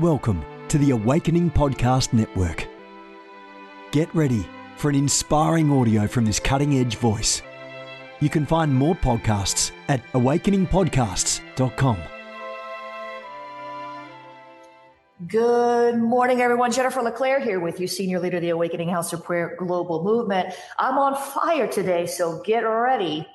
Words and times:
Welcome 0.00 0.44
to 0.68 0.76
the 0.76 0.90
Awakening 0.90 1.50
Podcast 1.50 2.12
Network. 2.12 2.66
Get 3.92 4.14
ready 4.14 4.46
for 4.76 4.90
an 4.90 4.94
inspiring 4.94 5.72
audio 5.72 6.06
from 6.06 6.26
this 6.26 6.38
cutting 6.38 6.76
edge 6.76 6.96
voice. 6.96 7.40
You 8.20 8.28
can 8.28 8.44
find 8.44 8.74
more 8.74 8.94
podcasts 8.94 9.70
at 9.88 10.02
awakeningpodcasts.com. 10.12 11.96
Good 15.26 15.96
morning, 15.96 16.42
everyone. 16.42 16.72
Jennifer 16.72 17.00
LeClaire 17.00 17.40
here 17.40 17.58
with 17.58 17.80
you, 17.80 17.86
Senior 17.86 18.20
Leader 18.20 18.36
of 18.36 18.42
the 18.42 18.50
Awakening 18.50 18.90
House 18.90 19.14
of 19.14 19.24
Prayer 19.24 19.56
Global 19.58 20.04
Movement. 20.04 20.52
I'm 20.78 20.98
on 20.98 21.16
fire 21.16 21.68
today, 21.68 22.04
so 22.04 22.42
get 22.42 22.60
ready 22.64 23.26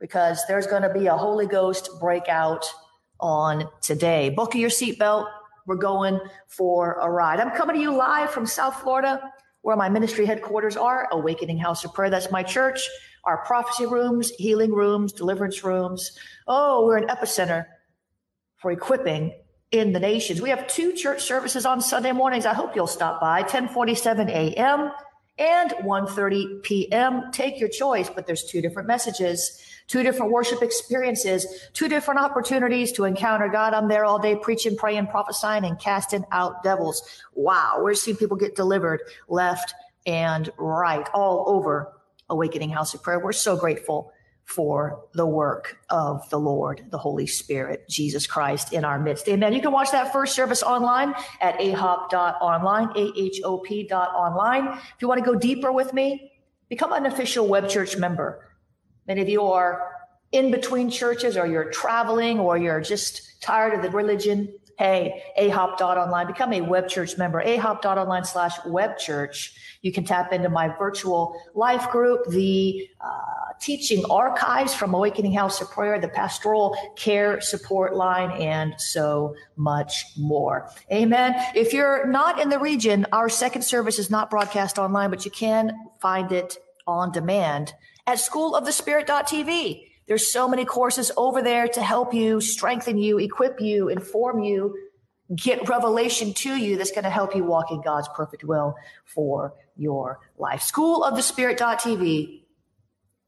because 0.00 0.42
there's 0.48 0.66
going 0.66 0.82
to 0.82 0.92
be 0.92 1.06
a 1.06 1.16
Holy 1.16 1.46
Ghost 1.46 1.88
breakout 2.00 2.66
on 3.20 3.68
today. 3.80 4.30
Buckle 4.30 4.58
your 4.58 4.70
seatbelt 4.70 5.28
we're 5.66 5.76
going 5.76 6.20
for 6.46 6.98
a 7.00 7.10
ride. 7.10 7.40
I'm 7.40 7.56
coming 7.56 7.76
to 7.76 7.82
you 7.82 7.94
live 7.94 8.30
from 8.30 8.46
South 8.46 8.80
Florida, 8.82 9.20
where 9.62 9.76
my 9.76 9.88
ministry 9.88 10.26
headquarters 10.26 10.76
are 10.76 11.08
Awakening 11.10 11.58
House 11.58 11.84
of 11.84 11.94
Prayer. 11.94 12.10
That's 12.10 12.30
my 12.30 12.42
church, 12.42 12.80
our 13.24 13.44
prophecy 13.44 13.86
rooms, 13.86 14.30
healing 14.30 14.72
rooms, 14.72 15.12
deliverance 15.12 15.64
rooms. 15.64 16.18
Oh, 16.46 16.86
we're 16.86 16.98
an 16.98 17.08
epicenter 17.08 17.66
for 18.56 18.70
equipping 18.72 19.32
in 19.70 19.92
the 19.92 20.00
nations. 20.00 20.40
We 20.40 20.50
have 20.50 20.66
two 20.68 20.92
church 20.92 21.22
services 21.22 21.66
on 21.66 21.80
Sunday 21.80 22.12
mornings. 22.12 22.46
I 22.46 22.54
hope 22.54 22.76
you'll 22.76 22.86
stop 22.86 23.20
by 23.20 23.40
1047 23.40 24.28
a.m. 24.28 24.90
and 25.38 25.70
1.30 25.70 26.62
p.m. 26.62 27.30
Take 27.32 27.58
your 27.58 27.68
choice, 27.68 28.08
but 28.08 28.26
there's 28.26 28.44
two 28.44 28.60
different 28.60 28.88
messages 28.88 29.60
two 29.86 30.02
different 30.02 30.32
worship 30.32 30.62
experiences, 30.62 31.46
two 31.72 31.88
different 31.88 32.20
opportunities 32.20 32.92
to 32.92 33.04
encounter 33.04 33.48
God. 33.48 33.74
I'm 33.74 33.88
there 33.88 34.04
all 34.04 34.18
day 34.18 34.36
preaching, 34.36 34.76
praying, 34.76 35.08
prophesying, 35.08 35.64
and 35.64 35.78
casting 35.78 36.24
out 36.32 36.62
devils. 36.62 37.02
Wow. 37.34 37.76
We're 37.80 37.94
seeing 37.94 38.16
people 38.16 38.36
get 38.36 38.56
delivered 38.56 39.00
left 39.28 39.74
and 40.06 40.50
right 40.56 41.06
all 41.12 41.44
over 41.48 41.92
Awakening 42.30 42.70
House 42.70 42.94
of 42.94 43.02
Prayer. 43.02 43.18
We're 43.20 43.32
so 43.32 43.56
grateful 43.56 44.12
for 44.44 45.06
the 45.14 45.26
work 45.26 45.78
of 45.90 46.28
the 46.30 46.38
Lord, 46.38 46.84
the 46.90 46.98
Holy 46.98 47.26
Spirit, 47.26 47.88
Jesus 47.88 48.26
Christ 48.26 48.72
in 48.72 48.84
our 48.84 48.98
midst. 48.98 49.28
Amen. 49.28 49.52
You 49.52 49.60
can 49.60 49.72
watch 49.72 49.90
that 49.92 50.12
first 50.12 50.34
service 50.34 50.62
online 50.62 51.14
at 51.40 51.58
ahop.online, 51.58 52.90
A-H-O-P 52.94 53.86
dot 53.88 54.10
online. 54.14 54.68
If 54.68 54.96
you 55.00 55.08
want 55.08 55.24
to 55.24 55.30
go 55.30 55.38
deeper 55.38 55.72
with 55.72 55.92
me, 55.92 56.32
become 56.68 56.92
an 56.92 57.06
official 57.06 57.48
web 57.48 57.68
church 57.68 57.96
member. 57.96 58.46
Many 59.06 59.22
of 59.22 59.28
you 59.28 59.42
are 59.44 59.90
in 60.32 60.50
between 60.50 60.90
churches 60.90 61.36
or 61.36 61.46
you're 61.46 61.70
traveling 61.70 62.38
or 62.38 62.58
you're 62.58 62.80
just 62.80 63.40
tired 63.40 63.74
of 63.74 63.82
the 63.82 63.90
religion. 63.90 64.52
Hey, 64.78 65.22
ahop.online, 65.38 66.26
become 66.26 66.52
a 66.52 66.60
web 66.60 66.88
church 66.88 67.16
member, 67.16 67.42
ahop.online 67.42 68.24
slash 68.24 68.52
web 68.66 68.98
church. 68.98 69.54
You 69.82 69.92
can 69.92 70.04
tap 70.04 70.32
into 70.32 70.48
my 70.48 70.68
virtual 70.76 71.40
life 71.54 71.90
group, 71.90 72.26
the 72.26 72.88
uh, 73.00 73.08
teaching 73.60 74.04
archives 74.10 74.74
from 74.74 74.92
Awakening 74.94 75.32
House 75.34 75.60
of 75.60 75.70
Prayer, 75.70 76.00
the 76.00 76.08
pastoral 76.08 76.76
care 76.96 77.40
support 77.40 77.94
line, 77.94 78.30
and 78.40 78.74
so 78.78 79.36
much 79.56 80.06
more. 80.16 80.70
Amen. 80.90 81.34
If 81.54 81.72
you're 81.72 82.06
not 82.06 82.40
in 82.40 82.48
the 82.48 82.58
region, 82.58 83.06
our 83.12 83.28
second 83.28 83.62
service 83.62 83.98
is 83.98 84.10
not 84.10 84.28
broadcast 84.28 84.78
online, 84.78 85.10
but 85.10 85.24
you 85.24 85.30
can 85.30 85.72
find 86.00 86.32
it 86.32 86.56
on 86.86 87.12
demand 87.12 87.74
at 88.06 88.18
schoolofthespirit.tv. 88.18 89.93
There's 90.06 90.30
so 90.30 90.48
many 90.48 90.64
courses 90.64 91.10
over 91.16 91.42
there 91.42 91.66
to 91.68 91.82
help 91.82 92.12
you, 92.12 92.40
strengthen 92.40 92.98
you, 92.98 93.18
equip 93.18 93.60
you, 93.60 93.88
inform 93.88 94.40
you, 94.40 94.76
get 95.34 95.68
revelation 95.68 96.34
to 96.34 96.54
you 96.54 96.76
that's 96.76 96.90
going 96.90 97.04
to 97.04 97.10
help 97.10 97.34
you 97.34 97.44
walk 97.44 97.70
in 97.70 97.80
God's 97.80 98.08
perfect 98.14 98.44
will 98.44 98.74
for 99.04 99.54
your 99.76 100.20
life. 100.36 100.62
School 100.62 101.02
of 101.02 101.14
the 101.14 101.22
Schoolofthespirit.tv. 101.22 102.42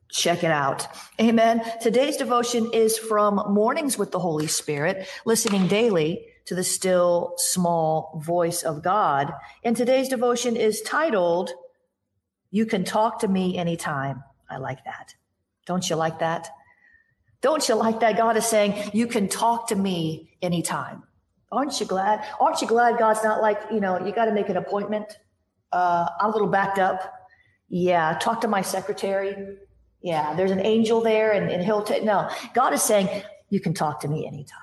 Check 0.09 0.45
it 0.45 0.51
out. 0.51 0.87
Amen. 1.21 1.63
Today's 1.81 2.17
devotion 2.17 2.71
is 2.73 2.97
from 2.97 3.43
Mornings 3.49 3.99
with 3.99 4.13
the 4.13 4.21
Holy 4.21 4.47
Spirit, 4.47 5.09
listening 5.25 5.67
daily 5.67 6.27
to 6.45 6.55
the 6.55 6.63
still 6.63 7.35
small 7.39 8.23
voice 8.25 8.63
of 8.63 8.85
God. 8.85 9.33
And 9.65 9.77
today's 9.77 10.09
devotion 10.09 10.55
is 10.55 10.81
titled, 10.83 11.51
You 12.51 12.67
Can 12.67 12.85
Talk 12.85 13.21
to 13.21 13.29
Me 13.29 13.59
Anytime. 13.59 14.23
I 14.49 14.59
like 14.59 14.85
that. 14.85 15.17
Don't 15.67 15.91
you 15.91 15.97
like 15.97 16.21
that? 16.21 16.51
Don't 17.47 17.69
you 17.69 17.77
like 17.77 18.01
that? 18.01 18.17
God 18.17 18.37
is 18.37 18.45
saying, 18.45 18.91
you 18.93 19.07
can 19.07 19.29
talk 19.29 19.69
to 19.69 19.77
me 19.77 20.33
anytime. 20.43 21.05
Aren't 21.53 21.79
you 21.79 21.87
glad? 21.87 22.25
Aren't 22.41 22.61
you 22.61 22.67
glad 22.67 22.99
God's 22.99 23.23
not 23.23 23.41
like, 23.41 23.61
you 23.71 23.79
know, 23.79 24.05
you 24.05 24.13
got 24.13 24.25
to 24.25 24.33
make 24.33 24.49
an 24.49 24.57
appointment? 24.57 25.17
Uh, 25.71 26.09
I'm 26.19 26.31
a 26.31 26.33
little 26.33 26.49
backed 26.49 26.81
up. 26.81 27.29
Yeah, 27.69 28.19
talk 28.21 28.41
to 28.41 28.49
my 28.49 28.63
secretary. 28.63 29.59
Yeah, 30.03 30.35
there's 30.35 30.51
an 30.51 30.59
angel 30.59 31.01
there 31.01 31.35
and, 31.35 31.49
and 31.49 31.63
he'll 31.63 31.85
take, 31.85 32.03
no, 32.03 32.29
God 32.53 32.75
is 32.75 32.83
saying, 32.83 33.23
you 33.49 33.61
can 33.61 33.75
talk 33.75 34.01
to 34.01 34.09
me 34.09 34.27
anytime. 34.27 34.59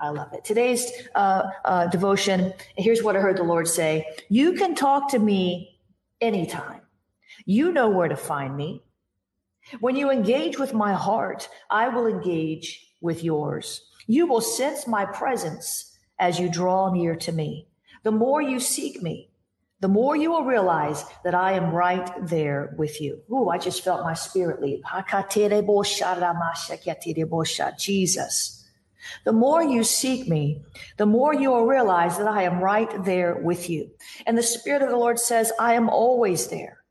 I 0.00 0.08
love 0.08 0.32
it. 0.32 0.46
Today's 0.46 0.90
uh, 1.14 1.42
uh, 1.66 1.88
devotion, 1.88 2.54
here's 2.78 3.02
what 3.02 3.16
I 3.16 3.20
heard 3.20 3.36
the 3.36 3.42
Lord 3.42 3.68
say 3.68 4.06
You 4.30 4.54
can 4.54 4.74
talk 4.74 5.10
to 5.10 5.18
me 5.18 5.78
anytime. 6.22 6.80
You 7.44 7.70
know 7.70 7.90
where 7.90 8.08
to 8.08 8.16
find 8.16 8.56
me. 8.56 8.82
When 9.80 9.96
you 9.96 10.10
engage 10.10 10.58
with 10.58 10.74
my 10.74 10.92
heart, 10.92 11.48
I 11.70 11.88
will 11.88 12.06
engage 12.06 12.92
with 13.00 13.24
yours. 13.24 13.82
You 14.06 14.26
will 14.26 14.40
sense 14.40 14.86
my 14.86 15.04
presence 15.04 15.96
as 16.18 16.38
you 16.38 16.48
draw 16.50 16.92
near 16.92 17.16
to 17.16 17.32
me. 17.32 17.68
The 18.02 18.12
more 18.12 18.42
you 18.42 18.60
seek 18.60 19.02
me, 19.02 19.30
the 19.80 19.88
more 19.88 20.16
you 20.16 20.30
will 20.30 20.44
realize 20.44 21.04
that 21.24 21.34
I 21.34 21.52
am 21.52 21.74
right 21.74 22.10
there 22.26 22.74
with 22.78 23.00
you. 23.00 23.20
Ooh, 23.30 23.48
I 23.48 23.58
just 23.58 23.82
felt 23.82 24.04
my 24.04 24.14
spirit 24.14 24.62
leap. 24.62 24.82
Jesus. 27.78 28.64
The 29.24 29.32
more 29.32 29.62
you 29.62 29.84
seek 29.84 30.28
me, 30.28 30.62
the 30.96 31.06
more 31.06 31.34
you 31.34 31.50
will 31.50 31.66
realize 31.66 32.16
that 32.18 32.28
I 32.28 32.42
am 32.44 32.60
right 32.60 33.04
there 33.04 33.36
with 33.36 33.68
you. 33.68 33.90
And 34.26 34.38
the 34.38 34.42
Spirit 34.42 34.82
of 34.82 34.88
the 34.88 34.96
Lord 34.96 35.18
says, 35.18 35.52
I 35.58 35.74
am 35.74 35.90
always 35.90 36.48
there. 36.48 36.83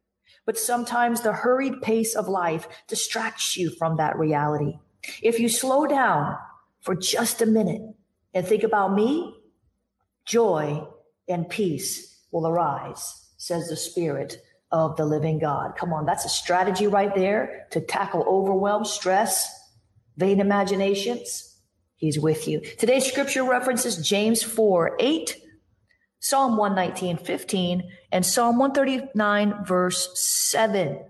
But 0.45 0.57
sometimes 0.57 1.21
the 1.21 1.33
hurried 1.33 1.81
pace 1.81 2.15
of 2.15 2.27
life 2.27 2.67
distracts 2.87 3.55
you 3.55 3.71
from 3.71 3.97
that 3.97 4.17
reality. 4.17 4.79
If 5.21 5.39
you 5.39 5.49
slow 5.49 5.85
down 5.87 6.37
for 6.81 6.95
just 6.95 7.41
a 7.41 7.45
minute 7.45 7.81
and 8.33 8.45
think 8.45 8.63
about 8.63 8.93
me, 8.93 9.35
joy 10.25 10.85
and 11.27 11.49
peace 11.49 12.21
will 12.31 12.47
arise, 12.47 13.29
says 13.37 13.69
the 13.69 13.75
Spirit 13.75 14.37
of 14.71 14.97
the 14.97 15.05
living 15.05 15.39
God. 15.39 15.75
Come 15.77 15.93
on, 15.93 16.05
that's 16.05 16.25
a 16.25 16.29
strategy 16.29 16.87
right 16.87 17.13
there 17.13 17.67
to 17.71 17.79
tackle 17.79 18.25
overwhelm, 18.27 18.85
stress, 18.85 19.47
vain 20.17 20.39
imaginations. 20.39 21.57
He's 21.95 22.19
with 22.19 22.47
you. 22.47 22.59
Today's 22.59 23.05
scripture 23.05 23.43
references 23.43 23.97
James 24.05 24.43
4 24.43 24.97
8 24.99 25.37
Psalm 26.23 26.55
119, 26.55 27.17
15, 27.17 27.91
and 28.13 28.25
Psalm 28.25 28.57
139, 28.57 29.65
verse 29.65 30.09
7. 30.15 31.03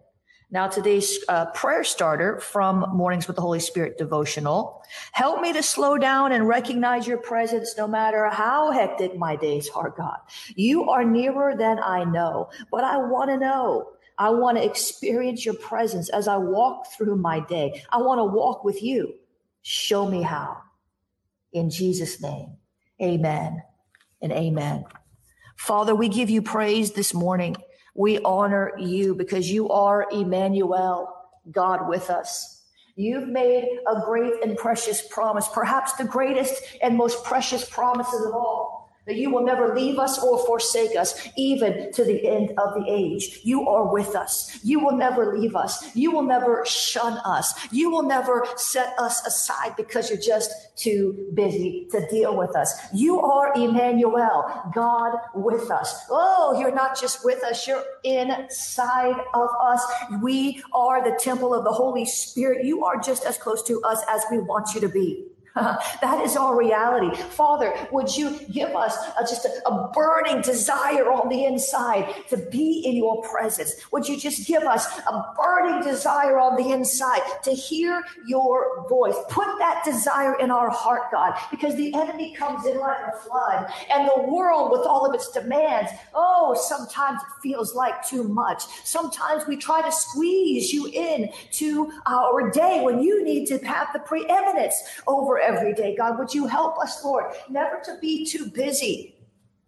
Now, 0.49 0.67
today's 0.67 1.19
uh, 1.29 1.45
prayer 1.51 1.83
starter 1.83 2.39
from 2.39 2.87
Mornings 2.95 3.27
with 3.27 3.35
the 3.35 3.41
Holy 3.43 3.59
Spirit 3.59 3.99
devotional. 3.99 4.81
Help 5.11 5.39
me 5.39 5.53
to 5.53 5.61
slow 5.61 5.99
down 5.99 6.31
and 6.31 6.47
recognize 6.47 7.05
your 7.05 7.19
presence 7.19 7.75
no 7.77 7.87
matter 7.87 8.27
how 8.31 8.71
hectic 8.71 9.15
my 9.15 9.35
days 9.35 9.69
are, 9.75 9.91
God. 9.91 10.17
You 10.55 10.89
are 10.89 11.05
nearer 11.05 11.55
than 11.55 11.77
I 11.77 12.05
know, 12.05 12.49
but 12.71 12.83
I 12.83 12.97
want 12.97 13.29
to 13.29 13.37
know. 13.37 13.91
I 14.17 14.31
want 14.31 14.57
to 14.57 14.65
experience 14.65 15.45
your 15.45 15.53
presence 15.53 16.09
as 16.09 16.27
I 16.27 16.37
walk 16.37 16.87
through 16.97 17.17
my 17.17 17.39
day. 17.39 17.83
I 17.91 17.97
want 17.97 18.17
to 18.17 18.25
walk 18.25 18.63
with 18.63 18.81
you. 18.81 19.13
Show 19.61 20.09
me 20.09 20.23
how. 20.23 20.57
In 21.51 21.69
Jesus' 21.69 22.19
name, 22.19 22.57
amen 22.99 23.61
and 24.19 24.31
amen. 24.31 24.85
Father, 25.63 25.95
we 25.95 26.09
give 26.09 26.29
you 26.29 26.41
praise 26.41 26.91
this 26.91 27.13
morning. 27.13 27.55
We 27.95 28.19
honor 28.19 28.73
you 28.77 29.15
because 29.15 29.49
you 29.49 29.69
are 29.69 30.05
Emmanuel, 30.11 31.07
God 31.49 31.87
with 31.87 32.09
us. 32.09 32.65
You've 32.97 33.29
made 33.29 33.79
a 33.87 34.01
great 34.01 34.43
and 34.43 34.57
precious 34.57 35.07
promise, 35.07 35.47
perhaps 35.47 35.93
the 35.93 36.03
greatest 36.03 36.61
and 36.81 36.97
most 36.97 37.23
precious 37.23 37.63
promises 37.63 38.25
of 38.25 38.33
all 38.33 38.72
that 39.05 39.15
you 39.15 39.29
will 39.29 39.43
never 39.43 39.75
leave 39.75 39.99
us 39.99 40.21
or 40.23 40.45
forsake 40.45 40.95
us, 40.95 41.27
even 41.37 41.91
to 41.93 42.03
the 42.03 42.27
end 42.27 42.51
of 42.57 42.73
the 42.75 42.85
age. 42.87 43.39
You 43.43 43.67
are 43.67 43.91
with 43.91 44.15
us. 44.15 44.59
You 44.63 44.79
will 44.79 44.95
never 44.95 45.37
leave 45.37 45.55
us. 45.55 45.95
You 45.95 46.11
will 46.11 46.23
never 46.23 46.65
shun 46.65 47.17
us. 47.25 47.53
You 47.71 47.89
will 47.89 48.03
never 48.03 48.45
set 48.55 48.93
us 48.97 49.25
aside 49.25 49.75
because 49.75 50.09
you're 50.09 50.19
just 50.19 50.51
too 50.77 51.29
busy 51.33 51.87
to 51.91 52.07
deal 52.09 52.35
with 52.37 52.55
us. 52.55 52.73
You 52.93 53.19
are 53.19 53.53
Emmanuel, 53.55 54.71
God 54.73 55.17
with 55.35 55.69
us. 55.69 56.05
Oh, 56.09 56.57
you're 56.59 56.73
not 56.73 56.99
just 56.99 57.25
with 57.25 57.43
us, 57.43 57.67
you're 57.67 57.83
inside 58.03 59.15
of 59.33 59.49
us. 59.61 59.83
We 60.21 60.63
are 60.73 61.03
the 61.03 61.17
temple 61.19 61.53
of 61.53 61.63
the 61.63 61.71
Holy 61.71 62.05
Spirit. 62.05 62.65
You 62.65 62.85
are 62.85 62.99
just 62.99 63.25
as 63.25 63.37
close 63.37 63.61
to 63.63 63.81
us 63.83 64.01
as 64.09 64.23
we 64.31 64.39
want 64.39 64.73
you 64.73 64.81
to 64.81 64.89
be. 64.89 65.25
that 66.01 66.19
is 66.23 66.35
our 66.35 66.57
reality. 66.57 67.15
Father, 67.15 67.75
would 67.91 68.15
you 68.15 68.39
give 68.51 68.75
us 68.75 68.97
a, 69.19 69.21
just 69.21 69.45
a, 69.45 69.69
a, 69.69 69.91
burning 69.93 70.41
desire 70.41 71.11
on 71.11 71.29
the 71.29 71.45
inside 71.45 72.11
to 72.29 72.37
be 72.37 72.81
in 72.85 72.95
your 72.95 73.21
presence? 73.21 73.75
Would 73.91 74.07
you 74.07 74.17
just 74.17 74.47
give 74.47 74.63
us 74.63 74.87
a 74.99 75.33
burning 75.37 75.83
desire 75.83 76.39
on 76.39 76.55
the 76.55 76.71
inside 76.71 77.21
to 77.43 77.51
hear 77.51 78.03
your 78.25 78.87
voice? 78.89 79.15
Put 79.29 79.45
that 79.59 79.83
desire 79.85 80.39
in 80.39 80.49
our 80.49 80.71
heart, 80.71 81.11
God, 81.11 81.37
because 81.51 81.75
the 81.75 81.93
enemy 81.93 82.33
comes 82.33 82.65
in 82.65 82.79
like 82.79 82.97
a 83.13 83.17
flood 83.17 83.71
and 83.93 84.09
the 84.09 84.31
world 84.31 84.71
with 84.71 84.87
all 84.87 85.05
of 85.05 85.13
its 85.13 85.29
demands. 85.29 85.91
Oh, 86.15 86.59
sometimes 86.67 87.21
it 87.21 87.41
feels 87.43 87.75
like 87.75 88.03
too 88.07 88.23
much. 88.23 88.63
Sometimes 88.85 89.45
we 89.47 89.57
try 89.57 89.83
to 89.83 89.91
squeeze 89.91 90.73
you 90.73 90.87
in 90.87 91.29
to 91.51 91.91
our 92.07 92.49
day 92.49 92.81
when 92.81 93.03
you 93.03 93.23
need 93.23 93.45
to 93.47 93.59
have 93.59 93.89
the 93.93 93.99
preeminence 93.99 94.81
over 95.05 95.42
every 95.43 95.73
day. 95.73 95.95
God, 95.95 96.17
would 96.17 96.33
you 96.33 96.47
help 96.47 96.77
us, 96.79 97.03
Lord, 97.03 97.33
never 97.49 97.79
to 97.85 97.97
be 98.01 98.25
too 98.25 98.47
busy 98.47 99.12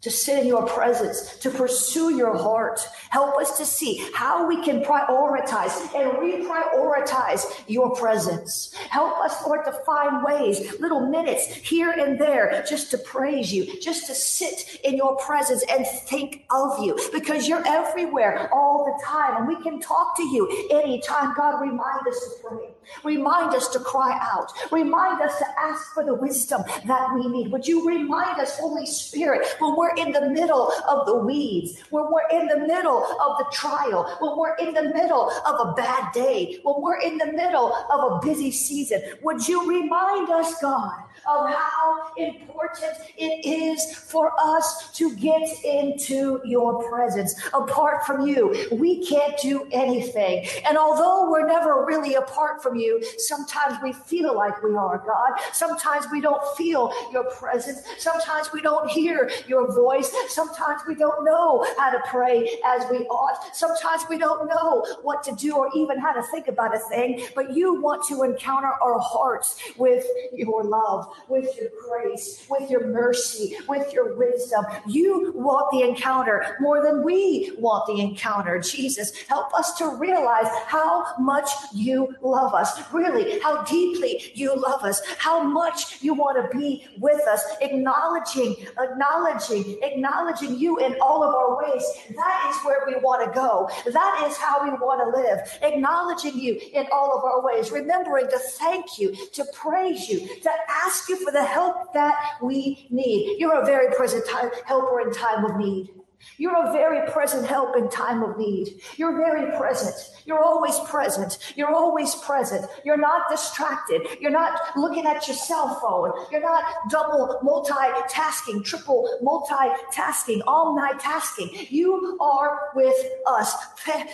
to 0.05 0.11
sit 0.11 0.37
in 0.37 0.45
your 0.45 0.67
presence, 0.67 1.35
to 1.37 1.49
pursue 1.49 2.15
your 2.15 2.37
heart. 2.37 2.79
Help 3.09 3.35
us 3.37 3.57
to 3.57 3.65
see 3.65 4.07
how 4.13 4.47
we 4.47 4.63
can 4.63 4.83
prioritize 4.83 5.73
and 5.95 6.11
reprioritize 6.19 7.41
your 7.67 7.89
presence. 7.95 8.71
Help 8.91 9.17
us, 9.17 9.35
Lord, 9.47 9.65
to 9.65 9.71
find 9.83 10.23
ways, 10.23 10.79
little 10.79 11.09
minutes 11.09 11.47
here 11.47 11.89
and 11.89 12.21
there, 12.21 12.63
just 12.69 12.91
to 12.91 12.99
praise 12.99 13.51
you, 13.51 13.81
just 13.81 14.05
to 14.05 14.13
sit 14.13 14.79
in 14.83 14.95
your 14.95 15.15
presence 15.15 15.63
and 15.71 15.87
think 15.87 16.45
of 16.51 16.77
you 16.83 16.95
because 17.11 17.47
you're 17.47 17.65
everywhere 17.65 18.47
all 18.53 18.85
the 18.85 19.03
time 19.03 19.37
and 19.37 19.47
we 19.47 19.59
can 19.63 19.79
talk 19.79 20.15
to 20.17 20.23
you 20.23 20.67
anytime. 20.69 21.33
God, 21.35 21.61
remind 21.61 22.07
us 22.07 22.19
to 22.19 22.47
pray. 22.47 22.75
Remind 23.03 23.55
us 23.55 23.69
to 23.69 23.79
cry 23.79 24.19
out. 24.21 24.51
Remind 24.71 25.19
us 25.21 25.37
to 25.39 25.45
ask 25.59 25.93
for 25.93 26.03
the 26.03 26.13
wisdom 26.13 26.63
that 26.85 27.13
we 27.15 27.27
need. 27.27 27.51
Would 27.51 27.67
you 27.67 27.87
remind 27.87 28.39
us, 28.39 28.59
Holy 28.59 28.85
Spirit, 28.85 29.47
when 29.59 29.75
we're 29.75 29.94
in 29.97 30.11
the 30.11 30.29
middle 30.29 30.71
of 30.87 31.05
the 31.05 31.15
weeds, 31.15 31.81
when 31.89 32.05
we're 32.11 32.39
in 32.39 32.47
the 32.47 32.59
middle 32.67 33.03
of 33.03 33.37
the 33.37 33.45
trial, 33.51 34.03
when 34.19 34.37
we're 34.37 34.55
in 34.55 34.73
the 34.73 34.93
middle 34.93 35.29
of 35.45 35.67
a 35.67 35.73
bad 35.73 36.11
day, 36.13 36.59
when 36.63 36.81
we're 36.81 36.99
in 36.99 37.17
the 37.17 37.31
middle 37.31 37.73
of 37.91 38.11
a 38.11 38.25
busy 38.25 38.51
season, 38.51 39.01
would 39.21 39.47
you 39.47 39.67
remind 39.69 40.29
us, 40.29 40.59
God, 40.61 40.99
of 41.27 41.49
how 41.49 42.11
important 42.17 42.93
it 43.17 43.45
is 43.45 43.95
for 43.95 44.31
us 44.39 44.91
to 44.93 45.15
get 45.15 45.41
into 45.63 46.41
your 46.45 46.87
presence. 46.89 47.35
Apart 47.53 48.05
from 48.05 48.27
you, 48.27 48.67
we 48.71 49.05
can't 49.05 49.37
do 49.39 49.67
anything. 49.71 50.47
And 50.67 50.77
although 50.77 51.29
we're 51.29 51.47
never 51.47 51.85
really 51.85 52.15
apart 52.15 52.61
from 52.61 52.75
you, 52.75 53.03
sometimes 53.17 53.77
we 53.83 53.93
feel 53.93 54.35
like 54.35 54.61
we 54.63 54.75
are, 54.75 54.97
God. 54.99 55.39
Sometimes 55.53 56.05
we 56.11 56.21
don't 56.21 56.43
feel 56.55 56.91
your 57.11 57.25
presence. 57.31 57.81
Sometimes 57.97 58.51
we 58.53 58.61
don't 58.61 58.89
hear 58.89 59.29
your 59.47 59.73
voice. 59.73 60.11
Sometimes 60.29 60.81
we 60.87 60.95
don't 60.95 61.25
know 61.25 61.65
how 61.77 61.91
to 61.91 61.99
pray 62.07 62.59
as 62.65 62.89
we 62.91 62.99
ought. 63.07 63.55
Sometimes 63.55 64.03
we 64.09 64.17
don't 64.17 64.47
know 64.47 64.85
what 65.01 65.23
to 65.23 65.35
do 65.35 65.55
or 65.55 65.69
even 65.75 65.99
how 65.99 66.13
to 66.13 66.21
think 66.23 66.47
about 66.47 66.75
a 66.75 66.79
thing. 66.79 67.25
But 67.35 67.55
you 67.55 67.81
want 67.81 68.07
to 68.09 68.23
encounter 68.23 68.71
our 68.81 68.99
hearts 68.99 69.59
with 69.77 70.05
your 70.33 70.63
love 70.63 71.14
with 71.27 71.55
your 71.57 71.69
grace, 71.87 72.45
with 72.49 72.69
your 72.69 72.87
mercy, 72.87 73.57
with 73.67 73.93
your 73.93 74.15
wisdom. 74.15 74.65
You 74.87 75.33
want 75.35 75.71
the 75.71 75.87
encounter 75.87 76.57
more 76.59 76.83
than 76.83 77.03
we 77.03 77.51
want 77.57 77.87
the 77.87 78.01
encounter. 78.01 78.59
Jesus, 78.59 79.15
help 79.27 79.53
us 79.53 79.77
to 79.77 79.95
realize 79.95 80.47
how 80.67 81.05
much 81.19 81.49
you 81.73 82.15
love 82.21 82.53
us, 82.53 82.81
really, 82.93 83.39
how 83.39 83.63
deeply 83.63 84.31
you 84.33 84.55
love 84.55 84.83
us, 84.83 85.01
how 85.17 85.43
much 85.43 86.01
you 86.01 86.13
want 86.13 86.35
to 86.41 86.57
be 86.57 86.87
with 86.99 87.21
us, 87.27 87.43
acknowledging, 87.61 88.55
acknowledging, 88.79 89.77
acknowledging 89.81 90.57
you 90.57 90.77
in 90.79 90.95
all 91.01 91.23
of 91.23 91.33
our 91.33 91.57
ways. 91.57 91.83
That 92.15 92.51
is 92.51 92.65
where 92.65 92.83
we 92.87 92.95
want 93.01 93.25
to 93.25 93.31
go. 93.37 93.69
That 93.91 94.25
is 94.27 94.37
how 94.37 94.63
we 94.63 94.71
want 94.71 95.01
to 95.03 95.21
live, 95.21 95.39
acknowledging 95.61 96.39
you 96.39 96.59
in 96.73 96.85
all 96.91 97.17
of 97.17 97.23
our 97.23 97.43
ways, 97.43 97.71
remembering 97.71 98.27
to 98.29 98.39
thank 98.39 98.97
you, 98.97 99.15
to 99.33 99.45
praise 99.53 100.07
you, 100.09 100.19
to 100.41 100.51
ask 100.69 101.04
you 101.09 101.23
for 101.23 101.31
the 101.31 101.43
help 101.43 101.93
that 101.93 102.15
we 102.41 102.87
need. 102.89 103.37
You're 103.39 103.61
a 103.61 103.65
very 103.65 103.93
present 103.95 104.27
time, 104.27 104.49
helper 104.65 105.01
in 105.01 105.11
time 105.11 105.45
of 105.45 105.57
need. 105.57 105.89
You're 106.37 106.67
a 106.67 106.71
very 106.71 107.09
present 107.11 107.45
help 107.45 107.77
in 107.77 107.89
time 107.89 108.23
of 108.23 108.37
need. 108.37 108.81
You're 108.97 109.15
very 109.15 109.55
present. 109.57 109.95
You're 110.25 110.41
always 110.41 110.79
present. 110.79 111.37
You're 111.55 111.73
always 111.73 112.15
present. 112.15 112.65
You're 112.83 112.97
not 112.97 113.29
distracted. 113.29 114.07
You're 114.19 114.31
not 114.31 114.59
looking 114.75 115.05
at 115.05 115.27
your 115.27 115.37
cell 115.37 115.79
phone. 115.79 116.13
You're 116.31 116.41
not 116.41 116.63
double 116.89 117.39
multitasking, 117.43 118.65
triple 118.65 119.07
multitasking, 119.21 120.41
all 120.47 120.75
night 120.75 120.99
tasking. 120.99 121.49
You 121.69 122.17
are 122.19 122.69
with 122.75 122.95
us, 123.27 123.53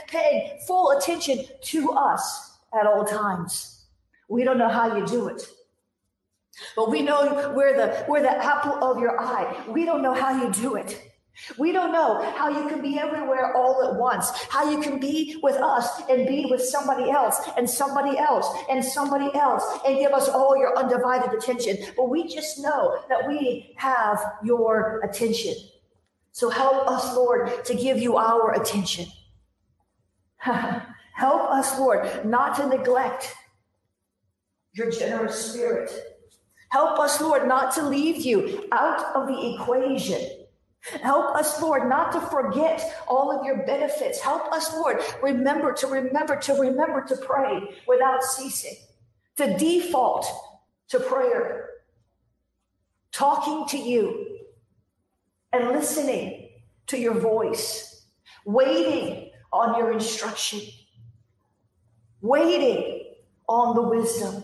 paying 0.08 0.60
full 0.68 0.92
attention 0.98 1.46
to 1.62 1.92
us 1.92 2.58
at 2.78 2.86
all 2.86 3.06
times. 3.06 3.86
We 4.28 4.44
don't 4.44 4.58
know 4.58 4.70
how 4.70 4.98
you 4.98 5.06
do 5.06 5.28
it. 5.28 5.48
But 6.76 6.90
we 6.90 7.02
know 7.02 7.54
we're 7.56 7.76
the, 7.76 8.06
we're 8.08 8.22
the 8.22 8.32
apple 8.32 8.84
of 8.84 9.00
your 9.00 9.20
eye. 9.20 9.64
We 9.68 9.86
don't 9.86 10.02
know 10.02 10.14
how 10.14 10.44
you 10.44 10.52
do 10.52 10.76
it. 10.76 11.12
We 11.58 11.72
don't 11.72 11.92
know 11.92 12.22
how 12.36 12.50
you 12.50 12.68
can 12.68 12.82
be 12.82 13.00
everywhere 13.00 13.56
all 13.56 13.84
at 13.88 14.00
once, 14.00 14.30
how 14.50 14.70
you 14.70 14.80
can 14.82 15.00
be 15.00 15.40
with 15.42 15.56
us 15.56 16.02
and 16.10 16.28
be 16.28 16.46
with 16.50 16.62
somebody 16.62 17.10
else 17.10 17.40
and 17.58 17.70
somebody 17.70 18.18
else 18.18 18.48
and 18.70 18.84
somebody 18.84 19.34
else 19.34 19.66
and 19.86 19.98
give 19.98 20.12
us 20.12 20.30
all 20.30 20.58
your 20.58 20.78
undivided 20.78 21.34
attention. 21.34 21.78
But 21.98 22.10
we 22.10 22.28
just 22.28 22.60
know 22.60 23.00
that 23.10 23.28
we 23.28 23.74
have 23.78 24.20
your 24.44 25.02
attention. 25.04 25.56
So 26.32 26.50
help 26.50 26.88
us, 26.88 27.16
Lord, 27.16 27.66
to 27.66 27.74
give 27.74 27.98
you 28.00 28.18
our 28.18 28.54
attention. 28.54 29.08
help 30.38 31.52
us, 31.52 31.78
Lord, 31.80 32.26
not 32.26 32.56
to 32.58 32.68
neglect 32.68 33.36
your 34.74 34.92
generous 34.92 35.54
spirit 35.54 35.92
Help 36.72 37.00
us, 37.00 37.20
Lord, 37.20 37.48
not 37.48 37.74
to 37.76 37.88
leave 37.88 38.26
you 38.26 38.68
out 38.72 39.14
of 39.14 39.28
the 39.28 39.56
equation. 39.56 40.22
Help 41.04 41.36
us, 41.36 41.62
Lord, 41.62 41.90
not 41.90 42.14
to 42.14 42.22
forget 42.22 42.82
all 43.08 43.38
of 43.38 43.46
your 43.46 43.66
benefits. 43.66 44.22
Help 44.22 44.52
us, 44.54 44.74
Lord, 44.74 45.00
remember 45.22 45.74
to 45.74 45.88
remember 45.88 46.38
to 46.38 46.54
remember 46.54 47.04
to 47.04 47.18
pray 47.18 47.76
without 47.88 48.24
ceasing, 48.24 48.76
to 49.36 49.58
default 49.58 50.26
to 50.90 51.00
prayer, 51.02 51.70
talking 53.12 53.68
to 53.68 53.78
you 53.78 54.40
and 55.52 55.70
listening 55.70 56.50
to 56.88 56.98
your 56.98 57.20
voice, 57.20 58.06
waiting 58.46 59.30
on 59.52 59.78
your 59.78 59.92
instruction, 59.92 60.62
waiting 62.22 63.04
on 63.48 63.76
the 63.76 63.82
wisdom, 63.82 64.44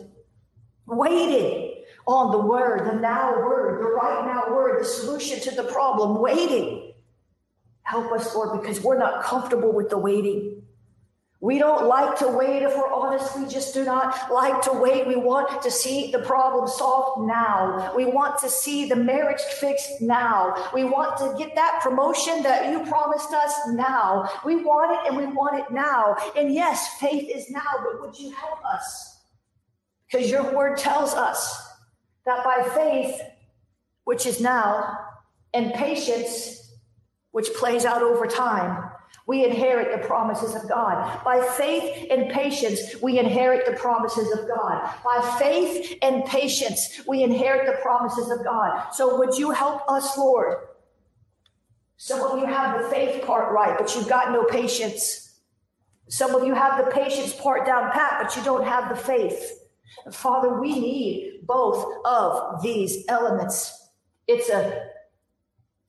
waiting 0.86 1.67
on 2.08 2.32
the 2.32 2.40
word, 2.40 2.88
the 2.88 2.94
now 2.94 3.36
word, 3.36 3.82
the 3.82 3.88
right 3.90 4.26
now 4.26 4.56
word, 4.56 4.82
the 4.82 4.86
solution 4.86 5.42
to 5.42 5.52
the 5.52 5.70
problem, 5.70 6.22
waiting. 6.22 6.94
Help 7.84 8.12
us, 8.14 8.34
Lord, 8.34 8.62
because 8.62 8.82
we're 8.82 8.98
not 8.98 9.24
comfortable 9.24 9.74
with 9.74 9.90
the 9.90 9.98
waiting. 9.98 10.64
We 11.40 11.60
don't 11.60 11.86
like 11.86 12.18
to 12.20 12.30
wait 12.30 12.64
if 12.64 12.76
we're 12.76 12.92
honest. 12.92 13.38
We 13.38 13.46
just 13.46 13.74
do 13.74 13.86
not 13.86 14.32
like 14.32 14.62
to 14.64 14.74
wait. 14.74 15.06
We 15.06 15.16
want 15.18 15.62
to 15.62 15.70
see 15.70 16.12
the 16.12 16.20
problem 16.20 16.68
solved 16.68 17.28
now. 17.28 17.94
We 17.96 18.06
want 18.06 18.40
to 18.40 18.50
see 18.50 18.90
the 18.90 18.96
marriage 18.96 19.42
fixed 19.42 20.02
now. 20.02 20.70
We 20.74 20.84
want 20.84 21.18
to 21.18 21.36
get 21.38 21.54
that 21.56 21.82
promotion 21.84 22.42
that 22.42 22.72
you 22.72 22.80
promised 22.90 23.32
us 23.34 23.54
now. 23.68 24.28
We 24.46 24.56
want 24.56 25.00
it 25.00 25.12
and 25.12 25.18
we 25.18 25.32
want 25.32 25.60
it 25.60 25.72
now. 25.72 26.16
And 26.36 26.54
yes, 26.54 26.98
faith 27.00 27.30
is 27.30 27.52
now, 27.52 27.62
but 27.84 28.02
would 28.02 28.18
you 28.18 28.32
help 28.32 28.66
us? 28.66 29.20
Because 30.10 30.32
your 30.32 30.56
word 30.56 30.78
tells 30.78 31.14
us 31.14 31.68
that 32.28 32.44
by 32.44 32.70
faith, 32.76 33.22
which 34.04 34.26
is 34.26 34.40
now, 34.40 34.98
and 35.54 35.74
patience, 35.74 36.74
which 37.32 37.48
plays 37.54 37.86
out 37.86 38.04
over 38.04 38.28
time, 38.28 38.92
we 39.26 39.44
inherit 39.44 39.92
the 39.92 40.08
promises 40.08 40.56
of 40.56 40.70
God. 40.70 41.24
By 41.24 41.42
faith 41.58 42.08
and 42.10 42.30
patience, 42.30 43.02
we 43.02 43.20
inherit 43.20 43.66
the 43.66 43.74
promises 43.74 44.32
of 44.32 44.48
God. 44.48 44.94
By 45.04 45.38
faith 45.40 45.98
and 46.02 46.24
patience, 46.26 47.02
we 47.08 47.24
inherit 47.24 47.66
the 47.66 47.82
promises 47.82 48.30
of 48.30 48.44
God. 48.44 48.92
So 48.92 49.18
would 49.18 49.38
you 49.38 49.52
help 49.52 49.90
us, 49.90 50.18
Lord? 50.18 50.56
Some 51.98 52.22
of 52.22 52.40
you 52.40 52.46
have 52.46 52.82
the 52.82 52.90
faith 52.90 53.26
part 53.26 53.52
right, 53.54 53.78
but 53.78 53.96
you've 53.96 54.08
got 54.08 54.32
no 54.32 54.44
patience. 54.46 55.40
Some 56.10 56.36
of 56.36 56.46
you 56.46 56.54
have 56.54 56.86
the 56.86 56.92
patience 56.92 57.34
part 57.34 57.66
down 57.66 57.92
pat, 57.92 58.20
but 58.22 58.36
you 58.38 58.44
don't 58.44 58.64
have 58.64 58.90
the 58.90 59.02
faith. 59.02 59.67
Father, 60.12 60.60
we 60.60 60.80
need 60.80 61.42
both 61.44 61.86
of 62.06 62.62
these 62.62 63.06
elements. 63.08 63.90
It's 64.28 64.50
a 64.50 64.88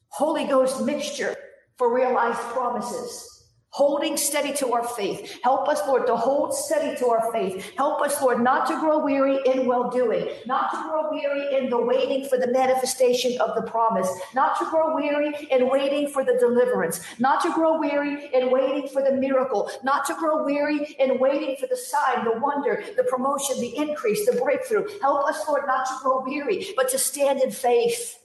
Holy 0.09 0.45
Ghost 0.45 0.83
mixture 0.83 1.37
for 1.76 1.95
realized 1.95 2.38
promises. 2.38 3.38
Holding 3.71 4.17
steady 4.17 4.53
to 4.55 4.73
our 4.73 4.83
faith. 4.83 5.39
Help 5.43 5.69
us, 5.69 5.81
Lord, 5.87 6.07
to 6.07 6.17
hold 6.17 6.55
steady 6.55 6.97
to 6.99 7.09
our 7.09 7.31
faith. 7.33 7.73
Help 7.77 8.01
us, 8.01 8.21
Lord, 8.21 8.41
not 8.41 8.67
to 8.69 8.81
grow 8.81 9.05
weary 9.05 9.39
in 9.47 9.67
well 9.67 9.91
doing, 9.91 10.29
not 10.47 10.71
to 10.71 10.77
grow 10.89 11.11
weary 11.11 11.57
in 11.57 11.69
the 11.69 11.81
waiting 11.81 12.27
for 12.29 12.39
the 12.39 12.51
manifestation 12.51 13.39
of 13.41 13.55
the 13.55 13.71
promise, 13.71 14.09
not 14.35 14.59
to 14.59 14.69
grow 14.71 14.95
weary 14.95 15.35
in 15.51 15.69
waiting 15.69 16.09
for 16.09 16.25
the 16.25 16.37
deliverance, 16.41 17.01
not 17.19 17.43
to 17.43 17.53
grow 17.53 17.79
weary 17.79 18.31
in 18.33 18.51
waiting 18.51 18.89
for 18.89 19.03
the 19.03 19.13
miracle, 19.13 19.71
not 19.83 20.07
to 20.07 20.15
grow 20.15 20.45
weary 20.45 20.97
in 20.99 21.19
waiting 21.19 21.57
for 21.61 21.67
the 21.67 21.77
sign, 21.77 22.25
the 22.25 22.39
wonder, 22.41 22.83
the 22.97 23.05
promotion, 23.05 23.61
the 23.61 23.77
increase, 23.77 24.25
the 24.27 24.41
breakthrough. 24.41 24.87
Help 25.01 25.29
us, 25.29 25.47
Lord, 25.47 25.65
not 25.67 25.87
to 25.87 25.95
grow 26.03 26.25
weary, 26.25 26.69
but 26.75 26.89
to 26.91 26.99
stand 26.99 27.41
in 27.41 27.51
faith. 27.51 28.19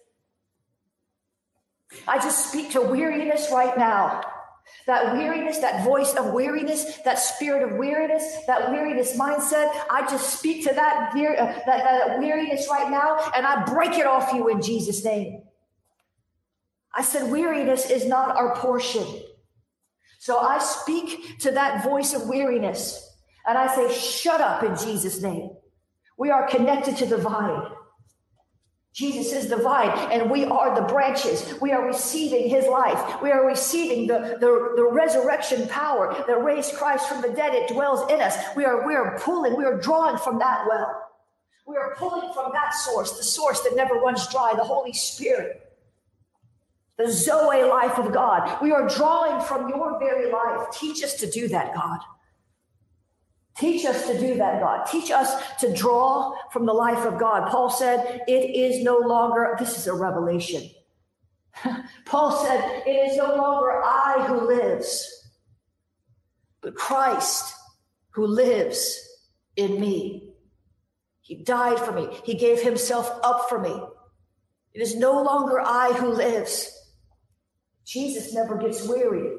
I 2.08 2.18
just 2.18 2.50
speak 2.50 2.72
to 2.72 2.82
weariness 2.82 3.50
right 3.52 3.78
now. 3.78 4.33
That 4.86 5.14
weariness, 5.14 5.60
that 5.60 5.86
voice 5.86 6.14
of 6.16 6.34
weariness, 6.34 6.98
that 7.06 7.18
spirit 7.18 7.64
of 7.64 7.78
weariness, 7.78 8.24
that 8.48 8.70
weariness 8.70 9.18
mindset, 9.18 9.72
I 9.90 10.06
just 10.10 10.38
speak 10.38 10.68
to 10.68 10.74
that, 10.74 11.14
uh, 11.16 11.46
that, 11.66 11.66
that 11.66 12.20
weariness 12.20 12.68
right 12.70 12.92
now 12.92 13.32
and 13.36 13.46
I 13.46 13.64
break 13.64 13.94
it 13.98 14.06
off 14.06 14.34
you 14.34 14.50
in 14.50 14.62
Jesus' 14.62 15.06
name. 15.06 15.44
I 16.94 17.02
said, 17.02 17.32
weariness 17.32 17.90
is 17.90 18.06
not 18.06 18.36
our 18.36 18.56
portion. 18.56 19.06
So 20.20 20.38
I 20.38 20.60
speak 20.60 21.40
to 21.40 21.52
that 21.52 21.84
voice 21.84 22.14
of 22.14 22.28
weariness 22.28 23.10
and 23.48 23.58
I 23.58 23.74
say, 23.74 23.94
shut 23.94 24.42
up 24.42 24.64
in 24.64 24.76
Jesus' 24.78 25.22
name. 25.22 25.52
We 26.18 26.30
are 26.30 26.48
connected 26.48 26.98
to 26.98 27.06
the 27.06 27.18
vine. 27.18 27.68
Jesus 28.94 29.34
is 29.34 29.50
the 29.50 29.58
vine 29.58 29.90
and 30.12 30.30
we 30.30 30.46
are 30.46 30.76
the 30.76 30.88
branches. 30.88 31.56
We 31.60 31.72
are 31.72 31.84
receiving 31.84 32.48
his 32.48 32.68
life. 32.68 33.22
We 33.24 33.32
are 33.32 33.46
receiving 33.46 34.06
the, 34.06 34.38
the, 34.40 34.74
the, 34.76 34.88
resurrection 34.88 35.68
power 35.68 36.24
that 36.28 36.44
raised 36.44 36.76
Christ 36.76 37.10
from 37.10 37.24
the 37.24 37.30
dead. 37.30 37.56
It 37.56 37.74
dwells 37.74 38.10
in 38.12 38.22
us. 38.22 38.38
We 38.56 38.66
are, 38.66 38.86
we 38.86 38.94
are 38.94 39.18
pulling, 39.20 39.58
we 39.58 39.66
are 39.66 39.80
drawing 39.80 40.18
from 40.18 40.38
that 40.40 40.66
well. 40.70 41.10
We 41.66 41.76
are 41.76 41.96
pulling 41.96 42.32
from 42.34 42.52
that 42.54 42.76
source, 42.76 43.18
the 43.18 43.24
source 43.24 43.62
that 43.62 43.76
never 43.76 43.96
runs 43.96 44.28
dry, 44.28 44.54
the 44.56 44.64
Holy 44.64 44.94
Spirit, 44.94 45.74
the 46.98 47.12
Zoe 47.12 47.64
life 47.64 47.98
of 47.98 48.14
God. 48.14 48.62
We 48.62 48.72
are 48.72 48.88
drawing 48.88 49.44
from 49.44 49.70
your 49.70 49.98
very 49.98 50.32
life. 50.32 50.68
Teach 50.72 51.04
us 51.04 51.16
to 51.16 51.30
do 51.30 51.48
that, 51.48 51.74
God. 51.74 52.00
Teach 53.58 53.86
us 53.86 54.08
to 54.08 54.20
do 54.20 54.36
that, 54.38 54.60
God. 54.60 54.86
Teach 54.86 55.12
us 55.12 55.36
to 55.60 55.72
draw 55.74 56.34
from 56.52 56.66
the 56.66 56.74
life 56.74 57.06
of 57.06 57.20
God. 57.20 57.50
Paul 57.50 57.70
said, 57.70 58.22
It 58.28 58.56
is 58.56 58.84
no 58.84 58.98
longer, 58.98 59.56
this 59.60 59.78
is 59.78 59.86
a 59.86 59.94
revelation. 59.94 60.70
Paul 62.06 62.32
said, 62.44 62.84
It 62.88 63.12
is 63.12 63.18
no 63.18 63.36
longer 63.36 63.82
I 63.84 64.26
who 64.28 64.48
lives, 64.48 65.08
but 66.62 66.76
Christ 66.76 67.54
who 68.12 68.26
lives 68.26 69.00
in 69.56 69.80
me. 69.80 70.32
He 71.22 71.44
died 71.44 71.80
for 71.80 71.92
me, 71.92 72.10
He 72.24 72.34
gave 72.34 72.62
Himself 72.62 73.12
up 73.24 73.50
for 73.50 73.60
me. 73.60 73.80
It 74.74 74.82
is 74.82 74.96
no 74.96 75.22
longer 75.22 75.62
I 75.62 75.94
who 75.94 76.08
lives. 76.08 76.72
Jesus 77.86 78.34
never 78.34 78.58
gets 78.58 78.88
weary. 78.88 79.30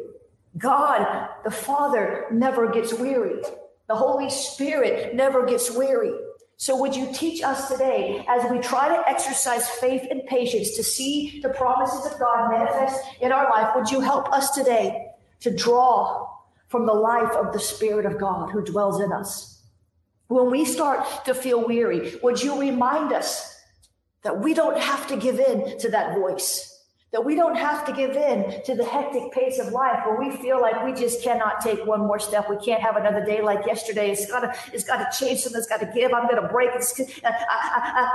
God, 0.56 1.28
the 1.42 1.50
Father, 1.50 2.26
never 2.30 2.71
gets 2.71 2.94
weary. 2.94 3.42
The 3.86 3.94
Holy 3.94 4.30
Spirit 4.30 5.14
never 5.14 5.44
gets 5.44 5.70
weary. 5.70 6.12
So, 6.56 6.80
would 6.80 6.94
you 6.94 7.12
teach 7.12 7.42
us 7.42 7.68
today 7.68 8.24
as 8.28 8.50
we 8.50 8.58
try 8.58 8.88
to 8.88 9.08
exercise 9.08 9.68
faith 9.68 10.06
and 10.10 10.24
patience 10.26 10.76
to 10.76 10.84
see 10.84 11.40
the 11.42 11.50
promises 11.50 12.10
of 12.10 12.18
God 12.18 12.50
manifest 12.50 13.00
in 13.20 13.32
our 13.32 13.50
life? 13.50 13.74
Would 13.74 13.90
you 13.90 14.00
help 14.00 14.32
us 14.32 14.50
today 14.52 15.08
to 15.40 15.54
draw 15.54 16.28
from 16.68 16.86
the 16.86 16.94
life 16.94 17.32
of 17.32 17.52
the 17.52 17.60
Spirit 17.60 18.06
of 18.06 18.18
God 18.18 18.50
who 18.50 18.64
dwells 18.64 19.00
in 19.00 19.12
us? 19.12 19.62
When 20.28 20.50
we 20.50 20.64
start 20.64 21.06
to 21.26 21.34
feel 21.34 21.66
weary, 21.66 22.18
would 22.22 22.42
you 22.42 22.58
remind 22.58 23.12
us 23.12 23.54
that 24.22 24.40
we 24.40 24.54
don't 24.54 24.78
have 24.78 25.06
to 25.08 25.16
give 25.16 25.38
in 25.38 25.78
to 25.80 25.90
that 25.90 26.16
voice? 26.16 26.73
That 27.14 27.25
we 27.25 27.37
don't 27.37 27.54
have 27.54 27.87
to 27.87 27.92
give 27.92 28.16
in 28.16 28.61
to 28.64 28.75
the 28.75 28.85
hectic 28.85 29.30
pace 29.30 29.61
of 29.61 29.68
life 29.68 30.04
where 30.04 30.18
we 30.18 30.37
feel 30.38 30.61
like 30.61 30.85
we 30.85 30.92
just 30.92 31.23
cannot 31.23 31.61
take 31.61 31.87
one 31.87 32.00
more 32.00 32.18
step. 32.18 32.50
We 32.50 32.56
can't 32.56 32.83
have 32.83 32.97
another 32.97 33.25
day 33.25 33.40
like 33.40 33.64
yesterday. 33.66 34.11
It's 34.11 34.28
gotta, 34.28 34.52
it's 34.73 34.83
gotta 34.83 35.06
change. 35.16 35.38
Something's 35.38 35.68
gotta 35.68 35.88
give. 35.94 36.12
I'm 36.12 36.26
gonna 36.26 36.49
break. 36.49 36.71
It's, 36.75 37.00
I, 37.25 37.28
I, 37.28 37.30
I, 37.30 38.09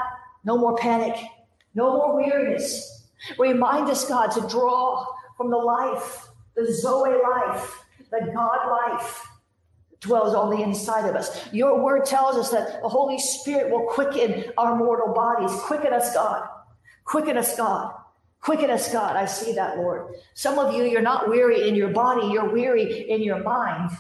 no 0.44 0.58
more 0.58 0.76
panic. 0.76 1.16
No 1.76 1.94
more 1.94 2.18
weariness. 2.18 3.08
Remind 3.38 3.90
us, 3.90 4.06
God, 4.06 4.32
to 4.32 4.42
draw 4.50 5.08
from 5.38 5.50
the 5.50 5.58
life, 5.58 6.28
the 6.58 6.70
Zoe 6.74 7.16
life, 7.24 7.82
the 8.12 8.30
God 8.36 8.70
life 8.70 9.26
dwells 10.02 10.36
on 10.36 10.50
the 10.50 10.62
inside 10.62 11.08
of 11.08 11.16
us. 11.16 11.48
Your 11.54 11.82
word 11.82 12.04
tells 12.04 12.36
us 12.36 12.50
that 12.50 12.82
the 12.82 12.90
Holy 12.90 13.18
Spirit 13.18 13.72
will 13.72 13.88
quicken 13.88 14.52
our 14.58 14.76
mortal 14.76 15.14
bodies. 15.14 15.58
Quicken 15.62 15.94
us, 15.94 16.14
God. 16.14 16.50
Quicken 17.06 17.38
us, 17.38 17.56
God. 17.56 17.94
Quicken 18.42 18.70
us, 18.70 18.92
God. 18.92 19.16
I 19.16 19.26
see 19.26 19.54
that, 19.54 19.78
Lord. 19.78 20.16
Some 20.34 20.60
of 20.60 20.74
you, 20.74 20.84
you're 20.84 21.02
not 21.02 21.30
weary 21.30 21.68
in 21.68 21.76
your 21.76 21.90
body, 21.90 22.28
you're 22.28 22.50
weary 22.50 23.10
in 23.10 23.22
your 23.22 23.44
mind. 23.44 23.92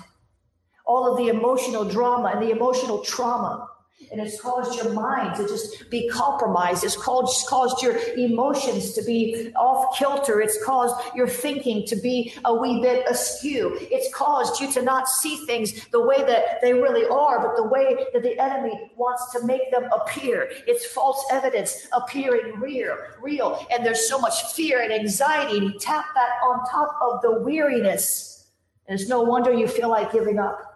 All 0.85 1.11
of 1.11 1.17
the 1.17 1.27
emotional 1.27 1.85
drama 1.85 2.31
and 2.33 2.41
the 2.41 2.51
emotional 2.51 3.03
trauma 3.03 3.67
and 4.11 4.19
it's 4.19 4.39
caused 4.41 4.75
your 4.75 4.93
mind 4.93 5.35
to 5.35 5.47
just 5.47 5.89
be 5.89 6.09
compromised. 6.09 6.83
It's 6.83 6.95
caused, 6.95 7.47
caused 7.47 7.83
your 7.83 7.97
emotions 8.17 8.93
to 8.93 9.03
be 9.03 9.51
off 9.55 9.97
kilter. 9.97 10.41
It's 10.41 10.63
caused 10.63 10.95
your 11.15 11.27
thinking 11.27 11.85
to 11.87 11.95
be 11.95 12.33
a 12.45 12.53
wee 12.53 12.81
bit 12.81 13.05
askew. 13.07 13.77
It's 13.81 14.13
caused 14.13 14.61
you 14.61 14.71
to 14.73 14.81
not 14.81 15.07
see 15.07 15.37
things 15.45 15.85
the 15.89 16.03
way 16.03 16.23
that 16.23 16.61
they 16.61 16.73
really 16.73 17.05
are, 17.05 17.45
but 17.45 17.55
the 17.55 17.67
way 17.67 18.05
that 18.13 18.23
the 18.23 18.39
enemy 18.39 18.89
wants 18.95 19.31
to 19.33 19.45
make 19.45 19.69
them 19.71 19.83
appear. 19.93 20.49
It's 20.65 20.85
false 20.87 21.23
evidence 21.31 21.87
appearing 21.93 22.59
real, 22.59 22.97
real. 23.21 23.65
And 23.71 23.85
there's 23.85 24.07
so 24.07 24.19
much 24.19 24.53
fear 24.53 24.81
and 24.81 24.91
anxiety. 24.91 25.57
And 25.57 25.73
you 25.73 25.79
tap 25.79 26.05
that 26.15 26.29
on 26.43 26.65
top 26.69 26.97
of 27.01 27.21
the 27.21 27.41
weariness. 27.41 28.47
And 28.87 28.99
it's 28.99 29.09
no 29.09 29.21
wonder 29.21 29.53
you 29.53 29.67
feel 29.67 29.89
like 29.89 30.11
giving 30.11 30.39
up. 30.39 30.68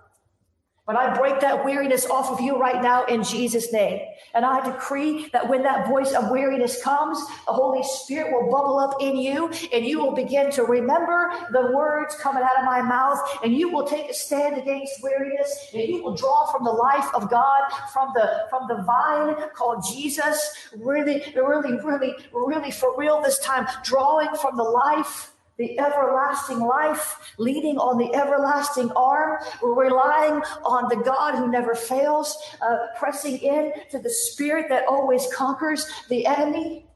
But 0.86 0.98
I 0.98 1.18
break 1.18 1.40
that 1.40 1.64
weariness 1.64 2.06
off 2.08 2.30
of 2.30 2.42
you 2.42 2.58
right 2.58 2.84
now 2.84 3.06
in 3.06 3.24
Jesus' 3.24 3.72
name. 3.72 4.02
And 4.34 4.44
I 4.44 4.70
decree 4.70 5.30
that 5.32 5.48
when 5.48 5.64
that 5.64 5.88
voice 5.88 6.12
of 6.12 6.30
weariness 6.30 6.84
comes, 6.84 7.18
the 7.46 7.54
Holy 7.54 7.84
Spirit 7.84 8.34
will 8.34 8.52
bubble 8.52 8.80
up 8.80 9.02
in 9.02 9.16
you 9.16 9.50
and 9.72 9.86
you 9.86 10.00
will 10.00 10.12
begin 10.12 10.52
to 10.52 10.64
remember 10.64 11.32
the 11.54 11.72
words 11.74 12.16
coming 12.16 12.44
out 12.44 12.60
of 12.60 12.66
my 12.66 12.82
mouth 12.82 13.18
and 13.46 13.56
you 13.56 13.70
will 13.70 13.86
take 13.86 14.10
a 14.10 14.14
stand 14.14 14.58
against 14.58 15.02
weariness 15.02 15.70
and 15.74 15.84
you 15.84 16.04
will 16.04 16.16
draw 16.16 16.52
from 16.52 16.66
the 16.66 16.72
life 16.72 17.08
of 17.16 17.30
God, 17.30 17.72
from 17.94 18.12
the, 18.14 18.46
from 18.50 18.68
the 18.68 18.84
vine 18.84 19.36
called 19.56 19.86
Jesus. 19.90 20.70
Really, 20.76 21.24
really, 21.34 21.78
really, 21.78 22.14
really 22.34 22.72
for 22.72 22.94
real 22.98 23.22
this 23.22 23.40
time, 23.40 23.68
drawing 23.84 24.36
from 24.36 24.58
the 24.58 24.64
life 24.64 25.33
the 25.58 25.80
everlasting 25.80 26.60
life, 26.60 27.34
leaning 27.38 27.78
on 27.78 27.98
the 27.98 28.14
everlasting 28.16 28.92
arm, 28.92 29.38
relying 29.62 30.42
on 30.66 30.90
the 30.90 31.04
God 31.04 31.36
who 31.36 31.52
never 31.52 31.76
fails, 31.76 32.36
uh, 32.62 32.88
pressing 32.98 33.38
in 33.38 33.72
to 33.92 34.00
the 34.00 34.10
Spirit 34.10 34.68
that 34.70 34.88
always 34.88 35.28
conquers 35.34 35.88
the 36.10 36.26
enemy. 36.26 36.88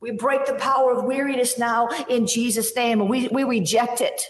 We 0.00 0.12
break 0.12 0.46
the 0.46 0.54
power 0.54 0.92
of 0.92 1.04
weariness 1.04 1.58
now 1.58 1.88
in 2.08 2.26
Jesus' 2.26 2.74
name. 2.76 3.08
We, 3.08 3.28
we 3.28 3.44
reject 3.44 4.00
it. 4.00 4.22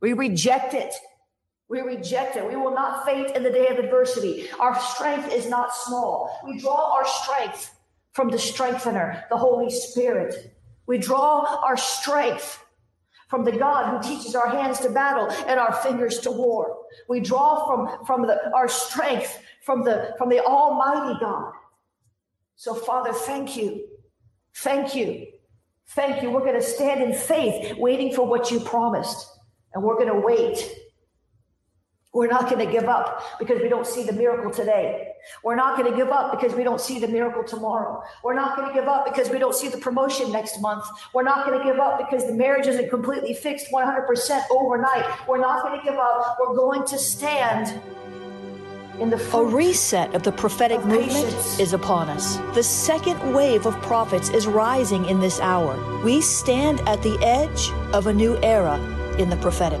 We 0.00 0.12
reject 0.12 0.74
it. 0.74 0.94
We 1.68 1.80
reject 1.80 2.36
it. 2.36 2.46
We 2.46 2.56
will 2.56 2.74
not 2.74 3.04
faint 3.04 3.36
in 3.36 3.42
the 3.42 3.50
day 3.50 3.68
of 3.68 3.78
adversity. 3.78 4.50
Our 4.58 4.78
strength 4.78 5.32
is 5.32 5.48
not 5.48 5.74
small. 5.74 6.40
We 6.44 6.58
draw 6.58 6.96
our 6.96 7.06
strength 7.06 7.72
from 8.12 8.28
the 8.28 8.38
strengthener, 8.38 9.24
the 9.30 9.36
Holy 9.36 9.70
Spirit. 9.70 10.54
We 10.90 10.98
draw 10.98 11.44
our 11.62 11.76
strength 11.76 12.64
from 13.28 13.44
the 13.44 13.52
God 13.52 14.02
who 14.02 14.08
teaches 14.08 14.34
our 14.34 14.48
hands 14.48 14.80
to 14.80 14.90
battle 14.90 15.30
and 15.46 15.60
our 15.60 15.72
fingers 15.72 16.18
to 16.22 16.32
war. 16.32 16.78
We 17.08 17.20
draw 17.20 17.64
from, 17.64 18.04
from 18.06 18.26
the, 18.26 18.52
our 18.52 18.66
strength 18.66 19.38
from 19.62 19.84
the, 19.84 20.16
from 20.18 20.30
the 20.30 20.40
Almighty 20.40 21.16
God. 21.20 21.52
So, 22.56 22.74
Father, 22.74 23.12
thank 23.12 23.56
you. 23.56 23.86
Thank 24.56 24.96
you. 24.96 25.28
Thank 25.90 26.24
you. 26.24 26.30
We're 26.32 26.40
going 26.40 26.60
to 26.60 26.60
stand 26.60 27.00
in 27.04 27.12
faith, 27.12 27.76
waiting 27.76 28.12
for 28.12 28.26
what 28.26 28.50
you 28.50 28.58
promised. 28.58 29.30
And 29.72 29.84
we're 29.84 29.94
going 29.94 30.12
to 30.12 30.26
wait 30.26 30.74
we're 32.12 32.26
not 32.26 32.50
going 32.50 32.64
to 32.64 32.70
give 32.70 32.84
up 32.84 33.22
because 33.38 33.62
we 33.62 33.68
don't 33.68 33.86
see 33.86 34.02
the 34.02 34.12
miracle 34.12 34.50
today. 34.50 35.12
We're 35.44 35.54
not 35.54 35.78
going 35.78 35.90
to 35.90 35.96
give 35.96 36.08
up 36.08 36.32
because 36.32 36.56
we 36.56 36.64
don't 36.64 36.80
see 36.80 36.98
the 36.98 37.06
miracle 37.06 37.44
tomorrow. 37.44 38.02
We're 38.24 38.34
not 38.34 38.56
going 38.56 38.68
to 38.68 38.74
give 38.74 38.88
up 38.88 39.04
because 39.04 39.30
we 39.30 39.38
don't 39.38 39.54
see 39.54 39.68
the 39.68 39.78
promotion 39.78 40.32
next 40.32 40.60
month. 40.60 40.84
We're 41.14 41.22
not 41.22 41.46
going 41.46 41.58
to 41.58 41.64
give 41.64 41.78
up 41.78 41.98
because 41.98 42.26
the 42.26 42.34
marriage 42.34 42.66
isn't 42.66 42.90
completely 42.90 43.32
fixed 43.34 43.68
100% 43.72 44.42
overnight. 44.50 45.28
We're 45.28 45.38
not 45.38 45.62
going 45.62 45.78
to 45.78 45.84
give 45.84 45.98
up. 45.98 46.36
We're 46.40 46.56
going 46.56 46.84
to 46.86 46.98
stand 46.98 47.80
in 48.98 49.08
the 49.08 49.36
A 49.36 49.44
reset 49.44 50.14
of 50.14 50.24
the 50.24 50.32
prophetic 50.32 50.78
of 50.78 50.86
movement 50.86 51.32
is 51.60 51.72
upon 51.72 52.08
us. 52.08 52.36
The 52.54 52.62
second 52.62 53.32
wave 53.32 53.66
of 53.66 53.80
prophets 53.82 54.30
is 54.30 54.46
rising 54.46 55.06
in 55.06 55.20
this 55.20 55.38
hour. 55.40 56.02
We 56.04 56.20
stand 56.20 56.80
at 56.88 57.02
the 57.02 57.18
edge 57.22 57.70
of 57.94 58.08
a 58.08 58.12
new 58.12 58.36
era 58.42 58.78
in 59.16 59.30
the 59.30 59.36
prophetic. 59.36 59.80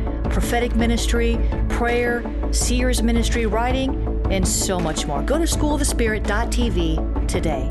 prophetic 0.31 0.75
ministry, 0.75 1.37
prayer, 1.69 2.23
seers 2.51 3.03
ministry, 3.03 3.45
writing, 3.45 4.07
and 4.31 4.47
so 4.47 4.79
much 4.79 5.05
more. 5.05 5.21
Go 5.23 5.37
to 5.37 5.43
schoolofthespirit.tv 5.43 7.27
today. 7.27 7.67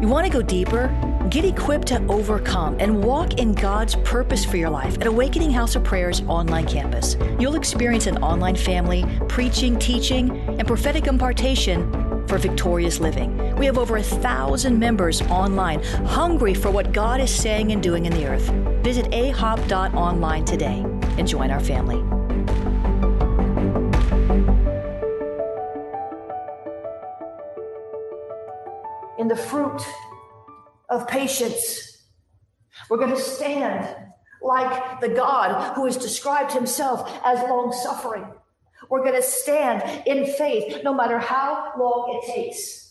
You 0.00 0.08
want 0.08 0.26
to 0.26 0.32
go 0.32 0.42
deeper? 0.42 0.88
Get 1.30 1.44
equipped 1.44 1.88
to 1.88 2.06
overcome 2.06 2.76
and 2.78 3.02
walk 3.02 3.34
in 3.40 3.52
God's 3.52 3.96
purpose 3.96 4.44
for 4.44 4.56
your 4.56 4.70
life 4.70 4.96
at 5.00 5.08
Awakening 5.08 5.50
House 5.50 5.74
of 5.74 5.82
Prayer's 5.82 6.20
online 6.22 6.66
campus. 6.66 7.16
You'll 7.40 7.56
experience 7.56 8.06
an 8.06 8.18
online 8.22 8.54
family, 8.54 9.04
preaching, 9.28 9.76
teaching, 9.78 10.30
and 10.30 10.66
prophetic 10.66 11.08
impartation 11.08 11.90
for 12.28 12.38
victorious 12.38 13.00
living. 13.00 13.56
We 13.56 13.66
have 13.66 13.78
over 13.78 13.96
a 13.96 14.02
thousand 14.02 14.78
members 14.78 15.22
online, 15.22 15.82
hungry 16.04 16.54
for 16.54 16.70
what 16.70 16.92
God 16.92 17.20
is 17.20 17.34
saying 17.34 17.72
and 17.72 17.82
doing 17.82 18.06
in 18.06 18.12
the 18.12 18.26
earth. 18.26 18.48
Visit 18.86 19.06
ahop.online 19.06 20.44
today 20.44 20.84
and 21.18 21.26
join 21.26 21.50
our 21.50 21.58
family. 21.58 21.96
In 29.18 29.26
the 29.26 29.34
fruit 29.34 29.82
of 30.88 31.08
patience, 31.08 32.04
we're 32.88 32.98
going 32.98 33.10
to 33.10 33.20
stand 33.20 33.92
like 34.40 35.00
the 35.00 35.08
God 35.08 35.74
who 35.74 35.86
has 35.86 35.96
described 35.96 36.52
himself 36.52 37.10
as 37.24 37.40
long 37.40 37.72
suffering. 37.72 38.24
We're 38.88 39.02
going 39.02 39.20
to 39.20 39.22
stand 39.22 40.06
in 40.06 40.26
faith 40.34 40.84
no 40.84 40.94
matter 40.94 41.18
how 41.18 41.72
long 41.76 42.20
it 42.22 42.32
takes. 42.32 42.85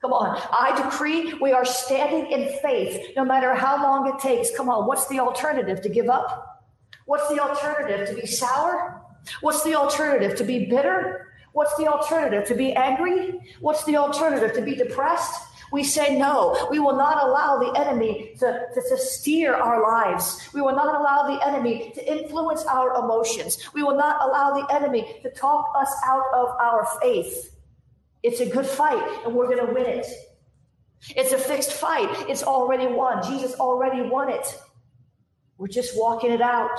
Come 0.00 0.12
on. 0.12 0.40
I 0.52 0.80
decree 0.80 1.34
we 1.34 1.52
are 1.52 1.64
standing 1.64 2.30
in 2.30 2.56
faith 2.60 3.16
no 3.16 3.24
matter 3.24 3.54
how 3.54 3.82
long 3.82 4.08
it 4.08 4.20
takes. 4.20 4.56
Come 4.56 4.68
on. 4.68 4.86
What's 4.86 5.08
the 5.08 5.18
alternative? 5.18 5.82
To 5.82 5.88
give 5.88 6.08
up? 6.08 6.66
What's 7.06 7.28
the 7.28 7.40
alternative? 7.40 8.08
To 8.08 8.14
be 8.14 8.26
sour? 8.26 9.02
What's 9.40 9.64
the 9.64 9.74
alternative? 9.74 10.36
To 10.38 10.44
be 10.44 10.66
bitter? 10.66 11.32
What's 11.52 11.74
the 11.76 11.88
alternative? 11.88 12.46
To 12.48 12.54
be 12.54 12.72
angry? 12.74 13.40
What's 13.60 13.84
the 13.84 13.96
alternative? 13.96 14.54
To 14.54 14.62
be 14.62 14.76
depressed? 14.76 15.42
We 15.72 15.84
say 15.84 16.16
no. 16.16 16.68
We 16.70 16.78
will 16.78 16.96
not 16.96 17.22
allow 17.22 17.58
the 17.58 17.78
enemy 17.78 18.34
to, 18.38 18.66
to, 18.74 18.80
to, 18.88 18.96
steer 18.96 19.54
our 19.54 19.82
lives. 19.82 20.48
We 20.54 20.62
will 20.62 20.74
not 20.74 20.98
allow 20.98 21.34
the 21.34 21.46
enemy 21.46 21.92
to 21.94 22.10
influence 22.10 22.64
our 22.64 22.94
emotions. 23.04 23.58
We 23.74 23.82
will 23.82 23.96
not 23.96 24.22
allow 24.22 24.52
the 24.52 24.74
enemy 24.74 25.18
to 25.22 25.30
talk 25.30 25.66
us 25.78 25.92
out 26.06 26.24
of 26.34 26.48
our 26.58 26.86
faith. 27.02 27.57
It's 28.22 28.40
a 28.40 28.46
good 28.46 28.66
fight, 28.66 29.24
and 29.24 29.34
we're 29.34 29.46
going 29.46 29.66
to 29.66 29.72
win 29.72 29.86
it. 29.86 30.06
It's 31.16 31.32
a 31.32 31.38
fixed 31.38 31.72
fight. 31.72 32.08
It's 32.28 32.42
already 32.42 32.86
won. 32.86 33.22
Jesus 33.28 33.54
already 33.54 34.02
won 34.02 34.30
it. 34.30 34.46
We're 35.56 35.68
just 35.68 35.96
walking 35.96 36.32
it 36.32 36.40
out. 36.40 36.78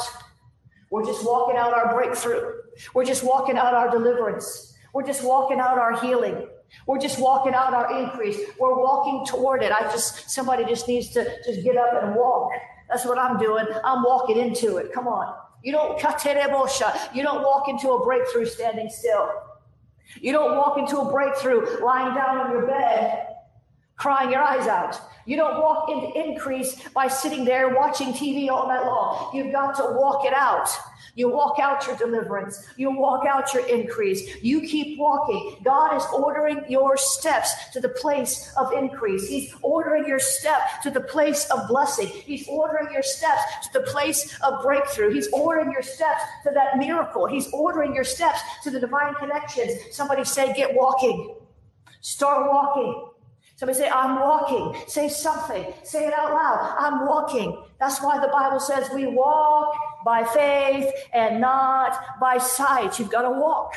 We're 0.92 1.06
just 1.06 1.26
walking 1.26 1.58
out 1.58 1.74
our 1.74 1.94
breakthrough. 1.94 2.52
We're 2.94 3.06
just 3.06 3.24
walking 3.24 3.58
out 3.58 3.74
our 3.74 3.90
deliverance. 3.90 4.74
We're 4.94 5.06
just 5.06 5.24
walking 5.24 5.60
out 5.60 5.78
our 5.78 6.00
healing. 6.02 6.48
We're 6.88 7.00
just 7.00 7.20
walking 7.20 7.54
out 7.54 7.74
our 7.74 8.00
increase. 8.00 8.40
We're 8.60 8.78
walking 8.78 9.26
toward 9.26 9.64
it. 9.64 9.72
I 9.72 9.82
just, 9.84 10.30
somebody 10.30 10.66
just 10.66 10.88
needs 10.88 11.10
to 11.12 11.26
just 11.46 11.64
get 11.64 11.78
up 11.78 12.04
and 12.04 12.16
walk. 12.16 12.52
That's 12.90 13.06
what 13.06 13.18
I'm 13.18 13.38
doing. 13.38 13.66
I'm 13.84 14.04
walking 14.04 14.38
into 14.38 14.78
it. 14.78 14.92
Come 14.94 15.08
on. 15.08 15.36
You 15.64 15.74
don't, 15.74 16.02
you 17.14 17.24
don't 17.24 17.44
walk 17.44 17.70
into 17.70 17.92
a 17.92 18.04
breakthrough 18.04 18.46
standing 18.46 18.90
still. 18.90 19.30
You 20.16 20.32
don't 20.32 20.58
walk 20.58 20.78
into 20.78 21.00
a 21.00 21.12
breakthrough 21.12 21.80
lying 21.84 22.14
down 22.16 22.38
on 22.38 22.52
your 22.52 22.66
bed, 22.66 23.28
crying 23.96 24.32
your 24.32 24.42
eyes 24.42 24.68
out. 24.68 25.00
You 25.26 25.36
don't 25.38 25.62
walk 25.62 25.90
into 25.90 26.20
increase 26.20 26.88
by 26.90 27.08
sitting 27.08 27.46
there 27.46 27.76
watching 27.76 28.14
TV 28.14 28.50
all 28.50 28.68
night 28.68 28.86
long. 28.86 29.36
You've 29.36 29.52
got 29.52 29.76
to 29.76 29.96
walk 29.98 30.26
it 30.26 30.34
out. 30.34 30.70
You 31.16 31.30
walk 31.30 31.60
out 31.60 31.86
your 31.88 31.96
deliverance. 31.96 32.68
You 32.78 32.92
walk 32.92 33.26
out 33.26 33.54
your 33.54 33.66
increase. 33.68 34.42
You 34.42 34.62
keep 34.62 34.98
walking. 35.00 35.58
God 35.64 35.96
is 35.96 36.04
ordering 36.14 36.64
your 36.70 36.98
steps 36.98 37.70
to 37.74 37.80
the 37.80 37.90
place 37.90 38.52
of 38.58 38.72
increase. 38.74 39.28
He's 39.28 39.54
ordering 39.62 40.08
your 40.08 40.20
step 40.20 40.82
to 40.84 40.92
the 40.92 41.02
place 41.02 41.46
of 41.50 41.68
blessing. 41.68 42.08
He's 42.08 42.48
ordering 42.48 42.92
your 42.94 43.04
steps 43.04 43.42
to 43.68 43.80
the 43.80 43.86
place 43.86 44.38
of 44.42 44.62
breakthrough. 44.62 45.12
He's 45.14 45.28
ordering 45.32 45.72
your 45.72 45.82
steps 45.82 46.22
to 46.44 46.52
that 46.52 46.78
miracle. 46.78 47.26
He's 47.28 47.52
ordering 47.52 47.94
your 47.94 48.04
steps 48.04 48.40
to 48.64 48.72
the 48.72 48.80
divine 48.80 49.16
connections. 49.16 49.74
Somebody 49.92 50.24
say, 50.24 50.54
get 50.54 50.74
walking. 50.74 51.36
Start 52.02 52.52
walking. 52.52 53.10
Somebody 53.56 53.78
say, 53.78 53.90
I'm 53.90 54.22
walking. 54.22 54.82
Say 54.88 55.10
something. 55.10 55.74
Say 55.84 56.08
it 56.08 56.14
out 56.14 56.32
loud. 56.32 56.76
I'm 56.80 57.06
walking. 57.06 57.62
That's 57.78 58.02
why 58.02 58.20
the 58.20 58.30
Bible 58.30 58.60
says 58.60 58.90
we 58.94 59.08
walk 59.08 59.76
by 60.04 60.24
faith 60.24 60.92
and 61.14 61.42
not 61.42 62.20
by 62.20 62.38
sight. 62.38 63.00
You've 63.00 63.12
got 63.12 63.24
to 63.24 63.32
walk. 63.32 63.76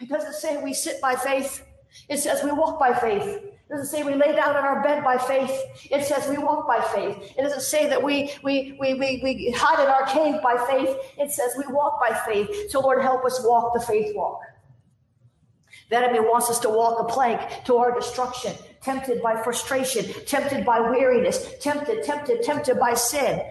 It 0.00 0.08
doesn't 0.08 0.34
say 0.34 0.62
we 0.62 0.74
sit 0.74 1.00
by 1.00 1.14
faith. 1.14 1.64
It 2.08 2.18
says 2.18 2.42
we 2.42 2.52
walk 2.52 2.80
by 2.80 2.92
faith. 2.92 3.22
It 3.22 3.68
doesn't 3.68 3.86
say 3.86 4.02
we 4.02 4.14
lay 4.14 4.34
down 4.34 4.50
in 4.50 4.64
our 4.64 4.82
bed 4.82 5.04
by 5.04 5.16
faith. 5.16 5.50
It 5.90 6.04
says 6.04 6.28
we 6.28 6.36
walk 6.36 6.66
by 6.66 6.80
faith. 6.80 7.32
It 7.38 7.42
doesn't 7.42 7.62
say 7.62 7.88
that 7.88 8.02
we, 8.02 8.32
we, 8.42 8.76
we, 8.80 8.94
we, 8.94 9.20
we 9.22 9.54
hide 9.56 9.82
in 9.82 9.88
our 9.88 10.06
cave 10.06 10.42
by 10.42 10.62
faith. 10.68 10.94
It 11.18 11.30
says 11.30 11.52
we 11.56 11.72
walk 11.72 12.00
by 12.00 12.14
faith. 12.26 12.70
So 12.70 12.80
Lord, 12.80 13.00
help 13.00 13.24
us 13.24 13.40
walk 13.44 13.72
the 13.74 13.80
faith 13.80 14.14
walk. 14.16 14.40
The 15.88 15.96
enemy 15.98 16.20
wants 16.20 16.50
us 16.50 16.58
to 16.60 16.68
walk 16.68 17.00
a 17.00 17.04
plank 17.04 17.64
to 17.64 17.76
our 17.76 17.94
destruction, 17.94 18.54
tempted 18.82 19.22
by 19.22 19.42
frustration, 19.42 20.06
tempted 20.24 20.64
by 20.64 20.80
weariness, 20.80 21.54
tempted, 21.60 22.02
tempted, 22.02 22.42
tempted 22.42 22.78
by 22.78 22.94
sin. 22.94 23.42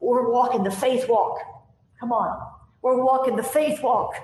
We're 0.00 0.30
walking 0.30 0.62
the 0.62 0.70
faith 0.70 1.08
walk. 1.08 1.38
Come 2.00 2.12
on. 2.12 2.52
We're 2.82 3.02
walking 3.02 3.36
the 3.36 3.42
faith 3.42 3.82
walk. 3.82 4.14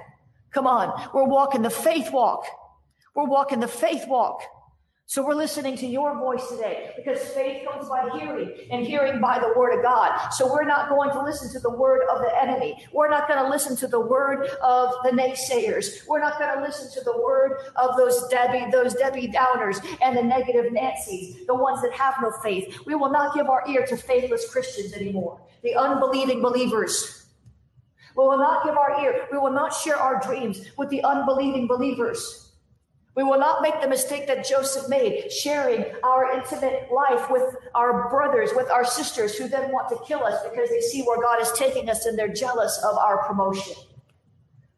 Come 0.52 0.66
on. 0.66 1.10
We're 1.14 1.24
walking 1.24 1.62
the 1.62 1.70
faith 1.70 2.12
walk. 2.12 2.44
We're 3.14 3.26
walking 3.26 3.60
the 3.60 3.68
faith 3.68 4.06
walk. 4.06 4.42
So 5.06 5.26
we're 5.26 5.34
listening 5.34 5.76
to 5.76 5.86
your 5.86 6.18
voice 6.18 6.48
today 6.48 6.92
because 6.96 7.20
faith 7.20 7.68
comes 7.68 7.88
by 7.88 8.08
hearing 8.18 8.50
and 8.70 8.86
hearing 8.86 9.20
by 9.20 9.38
the 9.38 9.52
word 9.58 9.76
of 9.76 9.82
God. 9.82 10.30
So 10.30 10.50
we're 10.50 10.64
not 10.64 10.88
going 10.88 11.10
to 11.10 11.22
listen 11.22 11.52
to 11.52 11.58
the 11.58 11.70
word 11.70 12.00
of 12.10 12.20
the 12.20 12.30
enemy. 12.40 12.82
We're 12.94 13.10
not 13.10 13.28
going 13.28 13.42
to 13.42 13.50
listen 13.50 13.76
to 13.78 13.88
the 13.88 14.00
word 14.00 14.46
of 14.62 14.94
the 15.04 15.10
naysayers. 15.10 16.06
We're 16.08 16.20
not 16.20 16.38
going 16.38 16.56
to 16.56 16.62
listen 16.64 16.90
to 16.92 17.04
the 17.04 17.20
word 17.20 17.58
of 17.76 17.96
those 17.98 18.26
Debbie, 18.28 18.70
those 18.70 18.94
Debbie 18.94 19.28
Downers 19.28 19.84
and 20.00 20.16
the 20.16 20.22
negative 20.22 20.72
Nancy's, 20.72 21.46
the 21.46 21.54
ones 21.54 21.82
that 21.82 21.92
have 21.92 22.14
no 22.22 22.32
faith. 22.42 22.78
We 22.86 22.94
will 22.94 23.10
not 23.10 23.34
give 23.34 23.48
our 23.48 23.68
ear 23.68 23.84
to 23.86 23.96
faithless 23.96 24.50
Christians 24.50 24.94
anymore, 24.94 25.40
the 25.62 25.74
unbelieving 25.74 26.40
believers. 26.40 27.26
We 28.16 28.24
will 28.24 28.38
not 28.38 28.64
give 28.64 28.76
our 28.76 29.02
ear. 29.02 29.26
We 29.30 29.38
will 29.38 29.52
not 29.52 29.74
share 29.74 29.96
our 29.96 30.20
dreams 30.20 30.64
with 30.78 30.88
the 30.90 31.02
unbelieving 31.04 31.66
believers. 31.66 32.41
We 33.14 33.22
will 33.22 33.38
not 33.38 33.60
make 33.60 33.78
the 33.80 33.88
mistake 33.88 34.26
that 34.28 34.46
Joseph 34.46 34.88
made, 34.88 35.30
sharing 35.30 35.84
our 36.02 36.32
intimate 36.32 36.88
life 36.90 37.30
with 37.30 37.56
our 37.74 38.08
brothers, 38.08 38.50
with 38.56 38.70
our 38.70 38.84
sisters, 38.84 39.36
who 39.36 39.48
then 39.48 39.70
want 39.70 39.90
to 39.90 39.98
kill 40.06 40.24
us 40.24 40.42
because 40.48 40.70
they 40.70 40.80
see 40.80 41.02
where 41.02 41.20
God 41.20 41.40
is 41.40 41.52
taking 41.52 41.90
us 41.90 42.06
and 42.06 42.18
they're 42.18 42.32
jealous 42.32 42.82
of 42.82 42.96
our 42.96 43.26
promotion. 43.26 43.76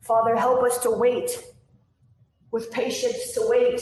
Father, 0.01 0.37
help 0.37 0.65
us 0.65 0.79
to 0.79 0.91
wait 0.91 1.45
with 2.51 2.73
patience, 2.73 3.33
to 3.33 3.43
wait, 3.45 3.81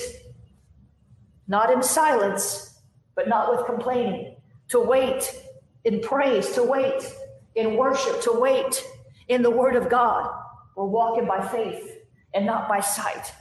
not 1.48 1.70
in 1.70 1.82
silence, 1.82 2.80
but 3.14 3.28
not 3.28 3.50
with 3.50 3.66
complaining, 3.66 4.36
to 4.68 4.80
wait 4.80 5.34
in 5.84 6.00
praise, 6.00 6.52
to 6.52 6.62
wait 6.62 7.02
in 7.54 7.76
worship, 7.76 8.20
to 8.22 8.32
wait 8.32 8.86
in 9.28 9.42
the 9.42 9.50
word 9.50 9.76
of 9.76 9.88
God. 9.88 10.30
We're 10.76 10.84
walking 10.84 11.26
by 11.26 11.46
faith 11.46 11.98
and 12.34 12.46
not 12.46 12.68
by 12.68 12.80
sight. 12.80 13.32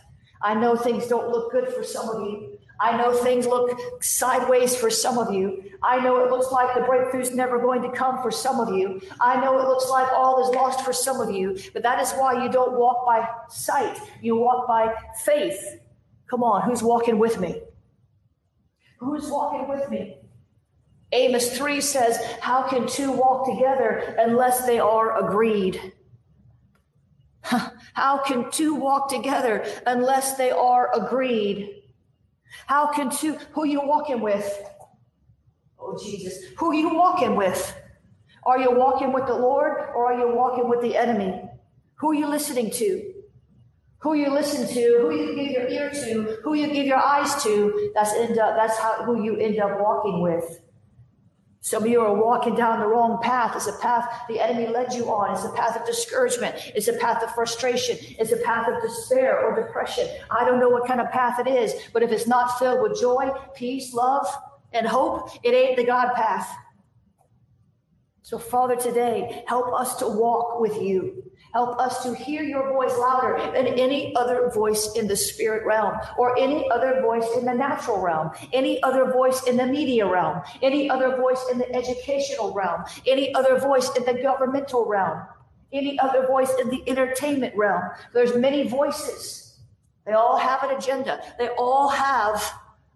I 0.44 0.54
know 0.56 0.76
things 0.76 1.08
don't 1.08 1.30
look 1.30 1.52
good 1.52 1.70
for 1.70 1.84
some 1.84 2.10
of 2.10 2.28
you. 2.28 2.58
I 2.80 2.98
know 2.98 3.14
things 3.14 3.46
look 3.46 3.80
sideways 4.02 4.76
for 4.76 4.90
some 4.90 5.20
of 5.20 5.32
you. 5.32 5.64
I 5.84 6.00
know 6.00 6.26
it 6.26 6.32
looks 6.32 6.52
like 6.52 6.74
the 6.74 6.82
breakthrough's 6.82 7.34
never 7.34 7.60
going 7.60 7.84
to 7.84 7.92
come 7.92 8.24
for 8.24 8.32
some 8.32 8.60
of 8.60 8.76
you. 8.76 9.00
I 9.20 9.40
know 9.40 9.60
it 9.60 9.68
looks 9.68 9.88
like 9.88 10.12
all 10.12 10.50
is 10.50 10.56
lost 10.56 10.84
for 10.84 10.92
some 10.92 11.22
of 11.22 11.30
you, 11.30 11.60
but 11.74 11.84
that 11.84 12.02
is 12.02 12.12
why 12.14 12.44
you 12.44 12.52
don't 12.52 12.74
walk 12.74 13.06
by 13.06 13.28
sight. 13.50 14.00
You 14.22 14.36
walk 14.36 14.68
by 14.68 14.96
faith. 15.24 15.80
Come 16.28 16.44
on, 16.44 16.64
who's 16.64 16.82
walking 16.82 17.20
with 17.20 17.40
me? 17.40 17.62
Who's 19.00 19.30
walking 19.30 19.68
with 19.68 19.90
me? 19.92 20.18
Amos 21.12 21.56
3 21.56 21.82
says, 21.82 22.18
How 22.40 22.68
can 22.68 22.88
two 22.88 23.12
walk 23.12 23.46
together 23.46 24.16
unless 24.18 24.66
they 24.66 24.80
are 24.80 25.24
agreed? 25.24 25.94
How 27.94 28.20
can 28.24 28.50
two 28.52 28.76
walk 28.76 29.10
together 29.10 29.66
unless 29.86 30.38
they 30.38 30.52
are 30.52 30.90
agreed? 30.94 31.84
How 32.68 32.92
can 32.92 33.10
two, 33.10 33.38
who 33.52 33.66
you 33.66 33.82
walking 33.82 34.22
with? 34.22 34.64
Oh, 35.80 35.98
Jesus, 36.02 36.38
who 36.58 36.74
you 36.74 36.94
walking 36.94 37.36
with? 37.36 37.76
Are 38.44 38.60
you 38.60 38.72
walking 38.72 39.14
with 39.14 39.28
the 39.28 39.36
Lord 39.36 39.72
or 39.96 40.12
are 40.12 40.20
you 40.20 40.36
walking 40.36 40.70
with 40.70 40.82
the 40.82 40.96
enemy? 40.96 41.42
Who 41.96 42.12
are 42.12 42.16
you 42.16 42.28
listening 42.28 42.72
to? 42.72 43.14
Who 44.00 44.16
you 44.16 44.32
listen 44.32 44.68
to, 44.68 44.98
who 45.02 45.14
you 45.14 45.36
give 45.36 45.52
your 45.52 45.68
ear 45.68 45.92
to, 45.92 46.38
who 46.44 46.56
you 46.56 46.68
give 46.74 46.88
your 46.88 46.98
eyes 46.98 47.44
to, 47.44 47.92
that's 47.94 48.14
end 48.14 48.40
up, 48.40 48.56
that's 48.56 48.76
how 48.80 49.04
who 49.04 49.24
you 49.24 49.38
end 49.38 49.60
up 49.60 49.80
walking 49.80 50.22
with. 50.22 50.62
Some 51.64 51.84
of 51.84 51.90
you 51.90 52.02
are 52.02 52.14
walking 52.14 52.56
down 52.56 52.80
the 52.80 52.88
wrong 52.88 53.22
path. 53.22 53.56
It's 53.56 53.68
a 53.68 53.78
path 53.78 54.06
the 54.28 54.40
enemy 54.40 54.68
led 54.68 54.94
you 54.94 55.12
on. 55.12 55.36
It's 55.36 55.46
a 55.46 55.52
path 55.52 55.80
of 55.80 55.86
discouragement. 55.86 56.56
It's 56.74 56.88
a 56.88 56.94
path 56.94 57.22
of 57.22 57.34
frustration. 57.36 57.98
It's 58.20 58.32
a 58.32 58.38
path 58.38 58.68
of 58.68 58.82
despair 58.82 59.40
or 59.40 59.56
depression. 59.56 60.08
I 60.32 60.44
don't 60.44 60.60
know 60.60 60.70
what 60.70 60.88
kind 60.88 61.00
of 61.00 61.12
path 61.12 61.40
it 61.40 61.48
is, 61.48 61.76
but 61.94 62.02
if 62.02 62.12
it's 62.12 62.26
not 62.26 62.58
filled 62.58 62.82
with 62.82 63.00
joy, 63.00 63.30
peace, 63.56 63.94
love, 63.94 64.26
and 64.74 64.88
hope, 64.88 65.30
it 65.44 65.54
ain't 65.54 65.78
the 65.78 65.86
God 65.86 66.16
path. 66.16 66.52
So, 68.24 68.40
Father, 68.40 68.76
today, 68.76 69.44
help 69.48 69.72
us 69.72 69.98
to 69.98 70.08
walk 70.08 70.60
with 70.60 70.82
you. 70.82 71.31
Help 71.54 71.80
us 71.80 72.04
to 72.04 72.16
hear 72.16 72.44
your 72.44 72.72
voice 72.72 72.98
louder 72.98 73.38
than 73.54 73.68
any 73.68 74.16
other 74.16 74.50
voice 74.54 74.94
in 74.96 75.08
the 75.08 75.16
spirit 75.16 75.66
realm 75.66 75.98
or 76.18 76.38
any 76.40 76.70
other 76.72 77.02
voice 77.02 77.28
in 77.38 77.44
the 77.44 77.54
natural 77.54 78.00
realm, 78.00 78.32
any 78.54 78.82
other 78.84 79.12
voice 79.12 79.44
in 79.48 79.58
the 79.58 79.66
media 79.66 80.08
realm, 80.08 80.42
any 80.62 80.90
other 80.90 81.18
voice 81.18 81.46
in 81.52 81.58
the 81.58 81.76
educational 81.76 82.54
realm, 82.54 82.84
any 83.06 83.34
other 83.36 83.60
voice 83.60 83.90
in 83.98 84.06
the 84.06 84.22
governmental 84.22 84.86
realm, 84.86 85.22
any 85.74 86.00
other 86.00 86.26
voice 86.26 86.54
in 86.60 86.70
the 86.70 86.82
entertainment 86.88 87.56
realm. 87.56 87.84
There's 88.14 88.36
many 88.36 88.68
voices. 88.68 89.60
They 90.06 90.14
all 90.14 90.38
have 90.38 90.64
an 90.64 90.76
agenda. 90.78 91.22
They 91.38 91.50
all 91.50 91.90
have 91.90 92.42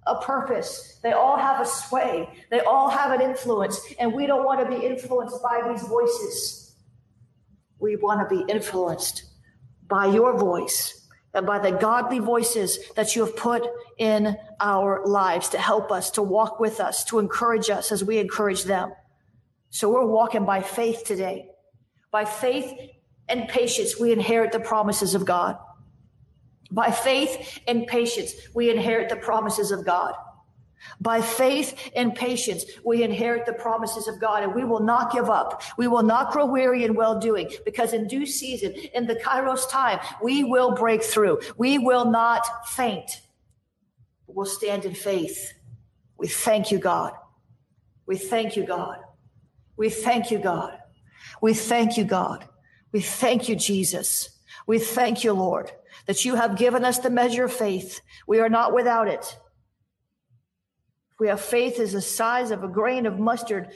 a 0.08 0.22
purpose. 0.22 1.00
They 1.04 1.12
all 1.12 1.38
have 1.38 1.60
a 1.60 1.66
sway. 1.66 2.30
They 2.52 2.62
all 2.62 2.90
have 2.90 3.12
an 3.12 3.22
influence. 3.22 3.82
And 4.00 4.14
we 4.14 4.28
don't 4.28 4.46
want 4.46 4.60
to 4.64 4.78
be 4.78 4.86
influenced 4.86 5.42
by 5.44 5.62
these 5.70 5.84
voices. 5.84 6.65
We 7.80 7.96
want 7.96 8.28
to 8.28 8.36
be 8.36 8.52
influenced 8.52 9.24
by 9.88 10.08
your 10.08 10.38
voice 10.38 11.08
and 11.34 11.46
by 11.46 11.60
the 11.60 11.72
godly 11.72 12.20
voices 12.20 12.80
that 12.96 13.16
you 13.16 13.26
have 13.26 13.36
put 13.36 13.68
in 13.98 14.38
our 14.60 15.06
lives 15.06 15.50
to 15.50 15.58
help 15.58 15.92
us, 15.92 16.12
to 16.12 16.24
walk 16.24 16.60
with 16.60 16.80
us, 16.80 17.04
to 17.06 17.20
encourage 17.20 17.70
us 17.70 17.92
as 17.92 18.04
we 18.04 18.18
encourage 18.18 18.64
them. 18.64 18.94
So 19.70 19.92
we're 19.92 20.06
walking 20.06 20.46
by 20.46 20.62
faith 20.62 21.04
today. 21.06 21.50
By 22.12 22.24
faith 22.24 22.72
and 23.28 23.50
patience, 23.50 24.00
we 24.00 24.14
inherit 24.14 24.54
the 24.54 24.60
promises 24.62 25.16
of 25.16 25.26
God. 25.26 25.58
By 26.72 26.92
faith 26.92 27.60
and 27.68 27.86
patience, 27.86 28.34
we 28.54 28.70
inherit 28.72 29.10
the 29.10 29.18
promises 29.18 29.72
of 29.72 29.86
God. 29.86 30.14
By 31.02 31.22
faith 31.22 31.92
and 31.96 32.16
patience, 32.16 32.66
we 32.84 33.04
inherit 33.04 33.46
the 33.46 33.54
promises 33.54 34.08
of 34.08 34.20
God 34.20 34.44
and 34.44 34.54
we 34.54 34.64
will 34.64 34.82
not 34.82 35.12
give 35.12 35.30
up. 35.30 35.62
We 35.78 35.88
will 35.88 36.04
not 36.04 36.32
grow 36.32 36.46
weary 36.46 36.84
in 36.84 36.96
well 36.96 37.20
doing 37.20 37.52
because 37.66 37.94
in 37.94 38.08
due 38.08 38.26
season, 38.26 38.74
in 38.94 39.08
the 39.08 39.16
Kairos 39.16 39.70
time, 39.70 40.00
we 40.24 40.44
will 40.44 40.76
break 40.76 41.04
through. 41.04 41.40
We 41.58 41.78
will 41.78 42.06
not 42.06 42.68
faint. 42.68 43.22
We'll 44.28 44.46
stand 44.46 44.86
in 44.86 44.94
faith. 44.94 45.54
We 46.18 46.28
thank 46.28 46.72
you, 46.72 46.80
God. 46.80 47.14
We 48.06 48.18
thank 48.18 48.56
you, 48.56 48.66
God. 48.66 49.00
We 49.78 49.90
thank 49.90 50.32
you, 50.32 50.40
God. 50.40 50.78
We 51.42 51.54
thank 51.54 51.98
you, 51.98 52.04
God. 52.04 52.48
We 52.92 53.02
thank 53.02 53.50
you, 53.50 53.56
Jesus. 53.56 54.30
We 54.68 54.80
thank 54.80 55.24
you, 55.24 55.34
Lord, 55.34 55.72
that 56.06 56.24
you 56.26 56.36
have 56.36 56.58
given 56.58 56.86
us 56.86 57.00
the 57.00 57.10
measure 57.10 57.46
of 57.46 57.54
faith. 57.54 58.02
We 58.28 58.40
are 58.40 58.50
not 58.50 58.74
without 58.74 59.08
it. 59.08 59.38
Have 61.24 61.42
faith 61.42 61.80
as 61.80 61.94
the 61.94 62.02
size 62.02 62.52
of 62.52 62.64
a 62.64 62.68
grain 62.68 63.06
of 63.06 63.20
mustard, 63.20 63.70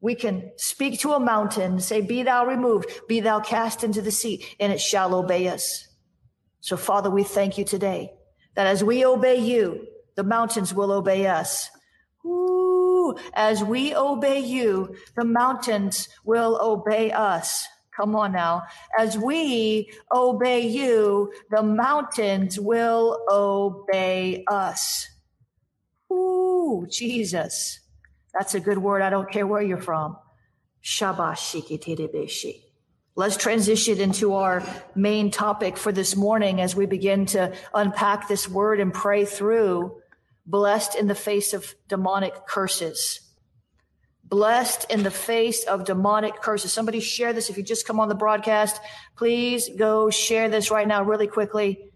we 0.00 0.14
can 0.14 0.50
speak 0.56 1.00
to 1.00 1.12
a 1.12 1.20
mountain, 1.20 1.78
say, 1.80 2.00
Be 2.00 2.22
thou 2.22 2.44
removed, 2.46 2.90
be 3.08 3.20
thou 3.20 3.40
cast 3.40 3.84
into 3.84 4.02
the 4.02 4.10
sea, 4.10 4.44
and 4.58 4.72
it 4.72 4.80
shall 4.80 5.14
obey 5.14 5.48
us. 5.48 5.88
So, 6.60 6.76
Father, 6.76 7.10
we 7.10 7.22
thank 7.22 7.58
you 7.58 7.64
today 7.64 8.12
that 8.54 8.66
as 8.66 8.84
we 8.84 9.04
obey 9.04 9.36
you, 9.36 9.86
the 10.16 10.24
mountains 10.24 10.74
will 10.74 10.92
obey 10.92 11.26
us. 11.26 11.70
Ooh, 12.24 13.14
as 13.34 13.64
we 13.64 13.94
obey 13.94 14.40
you, 14.40 14.94
the 15.16 15.24
mountains 15.24 16.08
will 16.24 16.58
obey 16.60 17.10
us. 17.10 17.66
Come 17.96 18.16
on 18.16 18.32
now. 18.32 18.62
As 18.98 19.18
we 19.18 19.92
obey 20.12 20.66
you, 20.66 21.32
the 21.50 21.62
mountains 21.62 22.58
will 22.58 23.20
obey 23.30 24.44
us. 24.48 25.08
Ooh, 26.12 26.86
Jesus. 26.90 27.80
That's 28.34 28.54
a 28.54 28.60
good 28.60 28.78
word. 28.78 29.02
I 29.02 29.10
don't 29.10 29.30
care 29.30 29.46
where 29.46 29.62
you're 29.62 29.80
from. 29.80 30.16
Shabashikitidibishi. 30.82 32.62
Let's 33.14 33.36
transition 33.36 34.00
into 34.00 34.34
our 34.34 34.62
main 34.94 35.30
topic 35.30 35.76
for 35.76 35.92
this 35.92 36.16
morning 36.16 36.60
as 36.60 36.74
we 36.74 36.86
begin 36.86 37.26
to 37.26 37.54
unpack 37.74 38.26
this 38.26 38.48
word 38.48 38.80
and 38.80 38.92
pray 38.92 39.26
through 39.26 40.00
blessed 40.46 40.94
in 40.94 41.08
the 41.08 41.14
face 41.14 41.52
of 41.52 41.74
demonic 41.88 42.46
curses. 42.46 43.20
Blessed 44.24 44.90
in 44.90 45.02
the 45.02 45.10
face 45.10 45.64
of 45.64 45.84
demonic 45.84 46.40
curses. 46.40 46.72
Somebody 46.72 47.00
share 47.00 47.34
this. 47.34 47.50
If 47.50 47.58
you 47.58 47.62
just 47.62 47.86
come 47.86 48.00
on 48.00 48.08
the 48.08 48.14
broadcast, 48.14 48.80
please 49.14 49.68
go 49.76 50.08
share 50.08 50.48
this 50.48 50.70
right 50.70 50.88
now 50.88 51.02
really 51.02 51.26
quickly. 51.26 51.91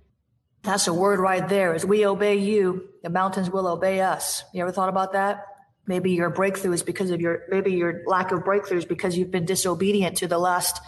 That's 0.66 0.88
a 0.88 0.92
word 0.92 1.20
right 1.20 1.48
there. 1.48 1.74
As 1.74 1.86
we 1.86 2.04
obey 2.04 2.38
you, 2.38 2.88
the 3.04 3.08
mountains 3.08 3.48
will 3.48 3.68
obey 3.68 4.00
us. 4.00 4.42
You 4.52 4.62
ever 4.62 4.72
thought 4.72 4.88
about 4.88 5.12
that? 5.12 5.46
Maybe 5.86 6.10
your 6.10 6.28
breakthrough 6.28 6.72
is 6.72 6.82
because 6.82 7.12
of 7.12 7.20
your, 7.20 7.42
maybe 7.48 7.70
your 7.70 8.02
lack 8.04 8.32
of 8.32 8.44
breakthrough 8.44 8.78
is 8.78 8.84
because 8.84 9.16
you've 9.16 9.30
been 9.30 9.44
disobedient 9.44 10.16
to 10.18 10.26
the 10.26 10.40
last 10.40 10.80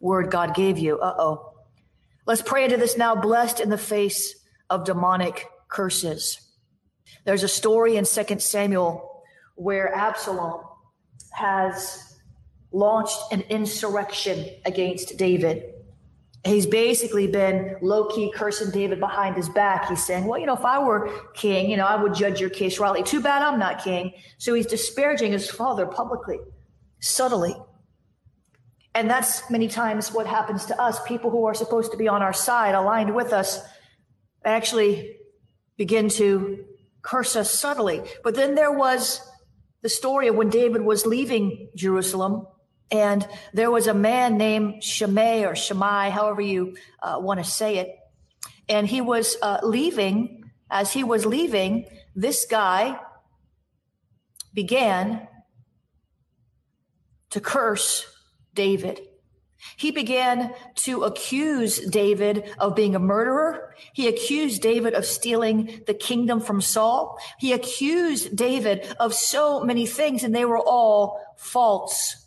word 0.00 0.30
God 0.30 0.54
gave 0.54 0.78
you. 0.78 1.00
Uh 1.00 1.16
oh. 1.18 1.52
Let's 2.26 2.42
pray 2.42 2.62
into 2.62 2.76
this 2.76 2.96
now, 2.96 3.16
blessed 3.16 3.58
in 3.58 3.70
the 3.70 3.76
face 3.76 4.36
of 4.70 4.84
demonic 4.84 5.48
curses. 5.68 6.40
There's 7.24 7.42
a 7.42 7.48
story 7.48 7.96
in 7.96 8.04
2 8.04 8.38
Samuel 8.38 9.20
where 9.56 9.92
Absalom 9.92 10.62
has 11.32 12.16
launched 12.70 13.18
an 13.32 13.40
insurrection 13.50 14.48
against 14.64 15.18
David 15.18 15.73
he's 16.44 16.66
basically 16.66 17.26
been 17.26 17.76
low 17.80 18.06
key 18.08 18.30
cursing 18.34 18.70
David 18.70 19.00
behind 19.00 19.36
his 19.36 19.48
back. 19.48 19.88
He's 19.88 20.04
saying, 20.04 20.26
well, 20.26 20.38
you 20.38 20.46
know, 20.46 20.54
if 20.54 20.64
I 20.64 20.78
were 20.78 21.10
king, 21.34 21.70
you 21.70 21.76
know, 21.76 21.86
I 21.86 22.00
would 22.00 22.14
judge 22.14 22.40
your 22.40 22.50
case 22.50 22.78
rightly. 22.78 23.02
Too 23.02 23.20
bad 23.20 23.42
I'm 23.42 23.58
not 23.58 23.82
king. 23.82 24.12
So 24.38 24.54
he's 24.54 24.66
disparaging 24.66 25.32
his 25.32 25.50
father 25.50 25.86
publicly, 25.86 26.38
subtly. 27.00 27.54
And 28.94 29.10
that's 29.10 29.50
many 29.50 29.68
times 29.68 30.12
what 30.12 30.26
happens 30.26 30.66
to 30.66 30.80
us. 30.80 31.02
People 31.04 31.30
who 31.30 31.46
are 31.46 31.54
supposed 31.54 31.92
to 31.92 31.98
be 31.98 32.08
on 32.08 32.22
our 32.22 32.32
side, 32.32 32.74
aligned 32.74 33.14
with 33.14 33.32
us, 33.32 33.60
actually 34.44 35.16
begin 35.76 36.08
to 36.10 36.64
curse 37.02 37.36
us 37.36 37.50
subtly. 37.50 38.02
But 38.22 38.34
then 38.34 38.54
there 38.54 38.72
was 38.72 39.20
the 39.82 39.88
story 39.88 40.28
of 40.28 40.36
when 40.36 40.48
David 40.48 40.82
was 40.82 41.06
leaving 41.06 41.68
Jerusalem 41.74 42.46
And 42.90 43.26
there 43.52 43.70
was 43.70 43.86
a 43.86 43.94
man 43.94 44.36
named 44.36 44.82
Shimei 44.82 45.44
or 45.44 45.54
Shimei, 45.54 46.10
however 46.10 46.40
you 46.40 46.76
uh, 47.02 47.16
want 47.18 47.42
to 47.42 47.50
say 47.50 47.78
it. 47.78 47.96
And 48.68 48.86
he 48.86 49.00
was 49.00 49.36
uh, 49.42 49.58
leaving. 49.62 50.42
As 50.70 50.92
he 50.92 51.04
was 51.04 51.26
leaving, 51.26 51.86
this 52.14 52.46
guy 52.46 52.98
began 54.52 55.28
to 57.30 57.40
curse 57.40 58.06
David. 58.54 59.00
He 59.76 59.90
began 59.90 60.54
to 60.76 61.04
accuse 61.04 61.78
David 61.78 62.54
of 62.58 62.76
being 62.76 62.94
a 62.94 62.98
murderer. 63.00 63.74
He 63.92 64.08
accused 64.08 64.62
David 64.62 64.94
of 64.94 65.04
stealing 65.04 65.82
the 65.86 65.94
kingdom 65.94 66.40
from 66.40 66.60
Saul. 66.60 67.18
He 67.38 67.52
accused 67.52 68.36
David 68.36 68.86
of 69.00 69.14
so 69.14 69.64
many 69.64 69.86
things, 69.86 70.22
and 70.22 70.34
they 70.34 70.44
were 70.44 70.58
all 70.58 71.20
false 71.36 72.23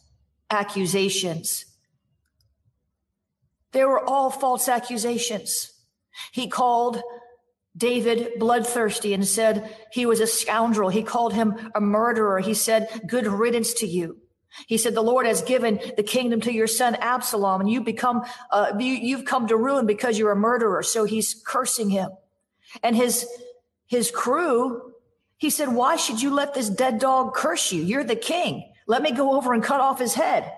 accusations. 0.50 1.66
They 3.72 3.84
were 3.86 4.04
all 4.04 4.30
false 4.30 4.68
accusations. 4.68 5.72
He 6.32 6.48
called 6.48 7.02
David 7.76 8.40
bloodthirsty 8.40 9.14
and 9.14 9.28
said 9.28 9.76
he 9.92 10.06
was 10.06 10.20
a 10.20 10.28
scoundrel. 10.28 10.90
He 10.90 11.04
called 11.04 11.34
him 11.34 11.56
a 11.76 11.82
murderer. 11.82 12.40
He 12.40 12.54
said, 12.54 13.02
good 13.06 13.28
riddance 13.28 13.74
to 13.76 13.88
you. 13.88 14.18
He 14.66 14.78
said, 14.78 14.96
the 14.96 15.04
Lord 15.04 15.28
has 15.28 15.44
given 15.44 15.80
the 15.96 16.04
kingdom 16.04 16.42
to 16.42 16.52
your 16.52 16.66
son 16.66 16.96
Absalom 16.96 17.62
and 17.62 17.70
you 17.70 17.82
become, 17.82 18.24
uh, 18.50 18.74
you, 18.80 18.94
you've 18.94 19.26
come 19.26 19.48
to 19.48 19.56
ruin 19.56 19.86
because 19.86 20.18
you're 20.18 20.32
a 20.32 20.36
murderer. 20.36 20.82
So 20.82 21.04
he's 21.04 21.40
cursing 21.46 21.92
him 21.92 22.10
and 22.82 22.96
his, 22.96 23.28
his 23.86 24.10
crew. 24.10 24.94
He 25.38 25.52
said, 25.52 25.70
why 25.76 25.98
should 25.98 26.20
you 26.20 26.34
let 26.34 26.56
this 26.56 26.70
dead 26.70 26.98
dog 26.98 27.36
curse 27.36 27.72
you? 27.72 27.84
You're 27.84 28.04
the 28.04 28.16
king. 28.16 28.74
Let 28.88 29.02
me 29.02 29.12
go 29.12 29.36
over 29.36 29.54
and 29.54 29.62
cut 29.62 29.82
off 29.82 30.00
his 30.00 30.14
head. 30.14 30.52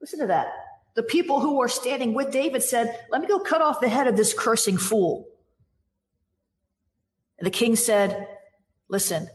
Listen 0.00 0.20
to 0.20 0.26
that. 0.28 0.48
The 0.94 1.02
people 1.02 1.40
who 1.40 1.58
were 1.58 1.68
standing 1.68 2.14
with 2.14 2.30
David 2.30 2.62
said, 2.62 2.98
let 3.10 3.20
me 3.20 3.28
go 3.28 3.38
cut 3.38 3.60
off 3.60 3.80
the 3.80 3.88
head 3.88 4.06
of 4.06 4.16
this 4.16 4.32
cursing 4.32 4.78
fool. 4.78 5.28
And 7.38 7.46
the 7.46 7.50
king 7.50 7.76
said, 7.76 8.26
listen, 8.88 9.28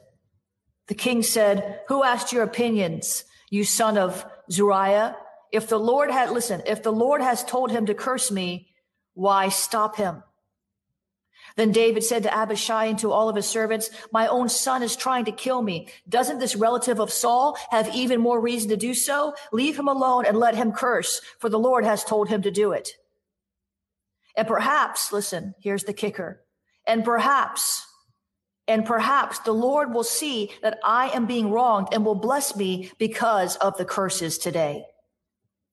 the 0.88 0.96
king 0.96 1.22
said, 1.22 1.82
who 1.88 2.04
asked 2.04 2.34
your 2.34 2.44
opinions, 2.44 3.24
you 3.52 3.64
son 3.64 3.98
of 3.98 4.26
Zeruiah? 4.52 5.16
If 5.52 5.68
the 5.68 5.80
Lord 5.80 6.10
had, 6.10 6.32
listen, 6.32 6.64
if 6.66 6.82
the 6.82 6.92
Lord 6.92 7.22
has 7.22 7.44
told 7.44 7.72
him 7.72 7.86
to 7.86 7.94
curse 7.94 8.32
me, 8.32 8.70
why 9.14 9.50
stop 9.50 9.98
him? 9.98 10.24
Then 11.56 11.72
David 11.72 12.04
said 12.04 12.24
to 12.24 12.34
Abishai 12.34 12.86
and 12.86 13.00
to 13.00 13.12
all 13.12 13.30
of 13.30 13.36
his 13.36 13.46
servants, 13.48 13.90
my 14.12 14.28
own 14.28 14.50
son 14.50 14.84
is 14.84 14.96
trying 14.96 15.26
to 15.26 15.32
kill 15.32 15.62
me. 15.62 15.88
Doesn't 16.08 16.40
this 16.40 16.56
relative 16.56 17.00
of 17.00 17.12
Saul 17.12 17.58
have 17.70 17.94
even 17.96 18.22
more 18.22 18.40
reason 18.40 18.70
to 18.70 18.78
do 18.78 18.94
so? 18.94 19.34
Leave 19.52 19.78
him 19.78 19.88
alone 19.88 20.26
and 20.26 20.38
let 20.38 20.56
him 20.56 20.72
curse, 20.72 21.22
for 21.40 21.50
the 21.50 21.60
Lord 21.60 21.84
has 21.86 22.04
told 22.04 22.30
him 22.30 22.42
to 22.44 22.52
do 22.52 22.72
it. 22.72 22.92
And 24.36 24.48
perhaps, 24.48 25.12
listen, 25.12 25.56
here's 25.60 25.84
the 25.84 25.94
kicker. 25.94 26.42
And 26.88 27.04
perhaps, 27.04 27.86
and 28.68 28.86
perhaps 28.86 29.40
the 29.40 29.52
Lord 29.52 29.94
will 29.94 30.04
see 30.04 30.52
that 30.62 30.80
I 30.84 31.10
am 31.10 31.26
being 31.26 31.52
wronged 31.52 31.90
and 31.92 32.06
will 32.06 32.16
bless 32.16 32.56
me 32.56 32.92
because 32.98 33.58
of 33.58 33.78
the 33.78 33.86
curses 33.86 34.38
today. 34.38 34.86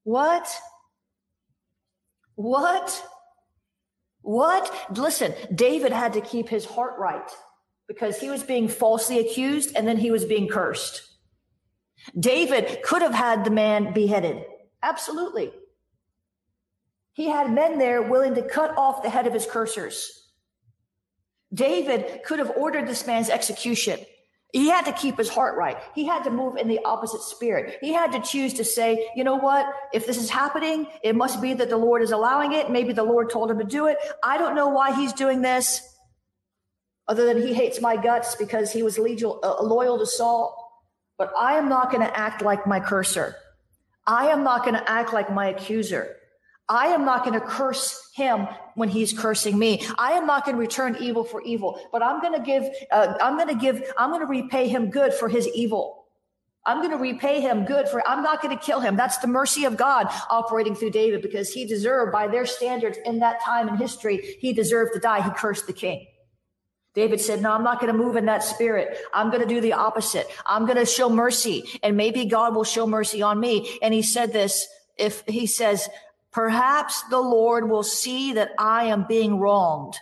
What? 0.02 0.48
What? 2.34 3.04
What? 4.28 4.70
Listen, 4.94 5.32
David 5.54 5.90
had 5.90 6.12
to 6.12 6.20
keep 6.20 6.50
his 6.50 6.66
heart 6.66 6.98
right 6.98 7.30
because 7.86 8.20
he 8.20 8.28
was 8.28 8.42
being 8.42 8.68
falsely 8.68 9.20
accused 9.20 9.74
and 9.74 9.88
then 9.88 9.96
he 9.96 10.10
was 10.10 10.26
being 10.26 10.48
cursed. 10.48 11.00
David 12.20 12.82
could 12.82 13.00
have 13.00 13.14
had 13.14 13.46
the 13.46 13.50
man 13.50 13.94
beheaded. 13.94 14.44
Absolutely. 14.82 15.50
He 17.14 17.30
had 17.30 17.50
men 17.50 17.78
there 17.78 18.02
willing 18.02 18.34
to 18.34 18.42
cut 18.42 18.76
off 18.76 19.02
the 19.02 19.08
head 19.08 19.26
of 19.26 19.32
his 19.32 19.46
cursors. 19.46 20.04
David 21.54 22.20
could 22.22 22.38
have 22.38 22.50
ordered 22.50 22.86
this 22.86 23.06
man's 23.06 23.30
execution. 23.30 23.98
He 24.52 24.68
had 24.70 24.86
to 24.86 24.92
keep 24.92 25.18
his 25.18 25.28
heart 25.28 25.58
right. 25.58 25.76
He 25.94 26.06
had 26.06 26.24
to 26.24 26.30
move 26.30 26.56
in 26.56 26.68
the 26.68 26.80
opposite 26.84 27.20
spirit. 27.20 27.78
He 27.82 27.92
had 27.92 28.12
to 28.12 28.20
choose 28.20 28.54
to 28.54 28.64
say, 28.64 29.10
you 29.14 29.22
know 29.22 29.36
what? 29.36 29.66
If 29.92 30.06
this 30.06 30.16
is 30.16 30.30
happening, 30.30 30.86
it 31.02 31.14
must 31.14 31.42
be 31.42 31.52
that 31.54 31.68
the 31.68 31.76
Lord 31.76 32.02
is 32.02 32.12
allowing 32.12 32.52
it. 32.52 32.70
Maybe 32.70 32.94
the 32.94 33.02
Lord 33.02 33.28
told 33.28 33.50
him 33.50 33.58
to 33.58 33.64
do 33.64 33.86
it. 33.86 33.98
I 34.24 34.38
don't 34.38 34.54
know 34.54 34.68
why 34.68 34.94
he's 34.94 35.12
doing 35.12 35.42
this 35.42 35.82
other 37.06 37.26
than 37.26 37.42
he 37.42 37.52
hates 37.52 37.80
my 37.80 37.96
guts 37.96 38.36
because 38.36 38.72
he 38.72 38.82
was 38.82 38.98
legal, 38.98 39.38
uh, 39.42 39.62
loyal 39.62 39.98
to 39.98 40.06
Saul. 40.06 40.64
But 41.18 41.32
I 41.36 41.58
am 41.58 41.68
not 41.68 41.90
going 41.90 42.06
to 42.06 42.18
act 42.18 42.40
like 42.40 42.66
my 42.66 42.80
cursor. 42.80 43.36
I 44.06 44.28
am 44.28 44.44
not 44.44 44.62
going 44.64 44.76
to 44.76 44.90
act 44.90 45.12
like 45.12 45.30
my 45.30 45.48
accuser. 45.48 46.16
I 46.68 46.88
am 46.88 47.04
not 47.04 47.24
going 47.24 47.38
to 47.38 47.44
curse 47.44 48.10
him 48.14 48.46
when 48.74 48.88
he's 48.88 49.12
cursing 49.12 49.58
me. 49.58 49.86
I 49.96 50.12
am 50.12 50.26
not 50.26 50.44
going 50.44 50.56
to 50.56 50.60
return 50.60 50.96
evil 51.00 51.24
for 51.24 51.40
evil, 51.42 51.80
but 51.90 52.02
I'm 52.02 52.20
going 52.20 52.34
to 52.34 52.44
give, 52.44 52.68
uh, 52.90 53.14
I'm 53.20 53.36
going 53.36 53.48
to 53.48 53.54
give, 53.54 53.82
I'm 53.96 54.10
going 54.10 54.20
to 54.20 54.26
repay 54.26 54.68
him 54.68 54.90
good 54.90 55.14
for 55.14 55.28
his 55.28 55.48
evil. 55.48 56.04
I'm 56.66 56.78
going 56.78 56.90
to 56.90 56.98
repay 56.98 57.40
him 57.40 57.64
good 57.64 57.88
for, 57.88 58.06
I'm 58.06 58.22
not 58.22 58.42
going 58.42 58.56
to 58.56 58.62
kill 58.62 58.80
him. 58.80 58.96
That's 58.96 59.16
the 59.18 59.26
mercy 59.26 59.64
of 59.64 59.78
God 59.78 60.08
operating 60.28 60.74
through 60.74 60.90
David 60.90 61.22
because 61.22 61.50
he 61.50 61.64
deserved 61.64 62.12
by 62.12 62.28
their 62.28 62.44
standards 62.44 62.98
in 63.06 63.20
that 63.20 63.40
time 63.42 63.68
in 63.68 63.76
history, 63.76 64.36
he 64.38 64.52
deserved 64.52 64.92
to 64.92 65.00
die. 65.00 65.22
He 65.22 65.30
cursed 65.30 65.66
the 65.66 65.72
king. 65.72 66.06
David 66.94 67.20
said, 67.20 67.40
no, 67.40 67.52
I'm 67.52 67.62
not 67.62 67.80
going 67.80 67.92
to 67.92 67.98
move 67.98 68.16
in 68.16 68.26
that 68.26 68.42
spirit. 68.42 68.98
I'm 69.14 69.30
going 69.30 69.40
to 69.40 69.48
do 69.48 69.60
the 69.60 69.74
opposite. 69.74 70.26
I'm 70.44 70.66
going 70.66 70.78
to 70.78 70.84
show 70.84 71.08
mercy 71.08 71.64
and 71.82 71.96
maybe 71.96 72.26
God 72.26 72.54
will 72.54 72.64
show 72.64 72.86
mercy 72.86 73.22
on 73.22 73.38
me. 73.40 73.78
And 73.80 73.94
he 73.94 74.02
said 74.02 74.32
this, 74.32 74.66
if 74.98 75.22
he 75.26 75.46
says, 75.46 75.88
Perhaps 76.38 77.02
the 77.10 77.18
Lord 77.18 77.68
will 77.68 77.82
see 77.82 78.34
that 78.34 78.52
I 78.60 78.84
am 78.84 79.06
being 79.08 79.40
wronged 79.40 79.94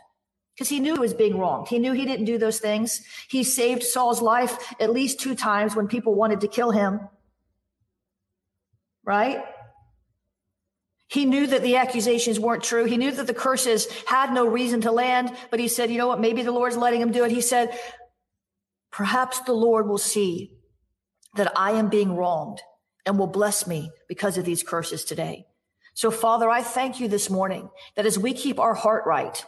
because 0.54 0.68
he 0.68 0.80
knew 0.80 0.92
he 0.92 1.00
was 1.00 1.14
being 1.14 1.38
wronged. 1.38 1.68
He 1.68 1.78
knew 1.78 1.92
he 1.92 2.04
didn't 2.04 2.26
do 2.26 2.36
those 2.36 2.58
things. 2.58 3.00
He 3.30 3.42
saved 3.42 3.82
Saul's 3.82 4.20
life 4.20 4.74
at 4.78 4.92
least 4.92 5.18
two 5.18 5.34
times 5.34 5.74
when 5.74 5.88
people 5.88 6.14
wanted 6.14 6.42
to 6.42 6.46
kill 6.48 6.72
him. 6.72 7.00
Right? 9.02 9.42
He 11.08 11.24
knew 11.24 11.46
that 11.46 11.62
the 11.62 11.76
accusations 11.76 12.38
weren't 12.38 12.62
true. 12.62 12.84
He 12.84 12.98
knew 12.98 13.12
that 13.12 13.26
the 13.26 13.32
curses 13.32 13.90
had 14.04 14.30
no 14.30 14.46
reason 14.46 14.82
to 14.82 14.92
land, 14.92 15.34
but 15.50 15.58
he 15.58 15.68
said, 15.68 15.90
you 15.90 15.96
know 15.96 16.08
what? 16.08 16.20
Maybe 16.20 16.42
the 16.42 16.52
Lord's 16.52 16.76
letting 16.76 17.00
him 17.00 17.12
do 17.12 17.24
it. 17.24 17.30
He 17.30 17.40
said, 17.40 17.74
perhaps 18.92 19.40
the 19.40 19.54
Lord 19.54 19.88
will 19.88 19.96
see 19.96 20.52
that 21.34 21.50
I 21.56 21.70
am 21.70 21.88
being 21.88 22.14
wronged 22.14 22.60
and 23.06 23.18
will 23.18 23.26
bless 23.26 23.66
me 23.66 23.90
because 24.06 24.36
of 24.36 24.44
these 24.44 24.62
curses 24.62 25.02
today. 25.02 25.46
So 25.96 26.10
Father, 26.10 26.50
I 26.50 26.62
thank 26.62 27.00
you 27.00 27.08
this 27.08 27.30
morning 27.30 27.70
that 27.94 28.04
as 28.04 28.18
we 28.18 28.34
keep 28.34 28.60
our 28.60 28.74
heart 28.74 29.04
right, 29.06 29.42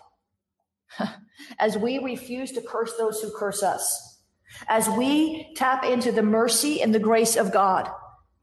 as 1.59 1.77
we 1.77 1.99
refuse 1.99 2.53
to 2.53 2.63
curse 2.63 2.95
those 2.97 3.21
who 3.21 3.31
curse 3.37 3.63
us, 3.63 4.19
as 4.67 4.89
we 4.89 5.53
tap 5.57 5.85
into 5.85 6.11
the 6.11 6.23
mercy 6.23 6.81
and 6.81 6.95
the 6.95 6.99
grace 6.99 7.37
of 7.37 7.53
God, 7.53 7.91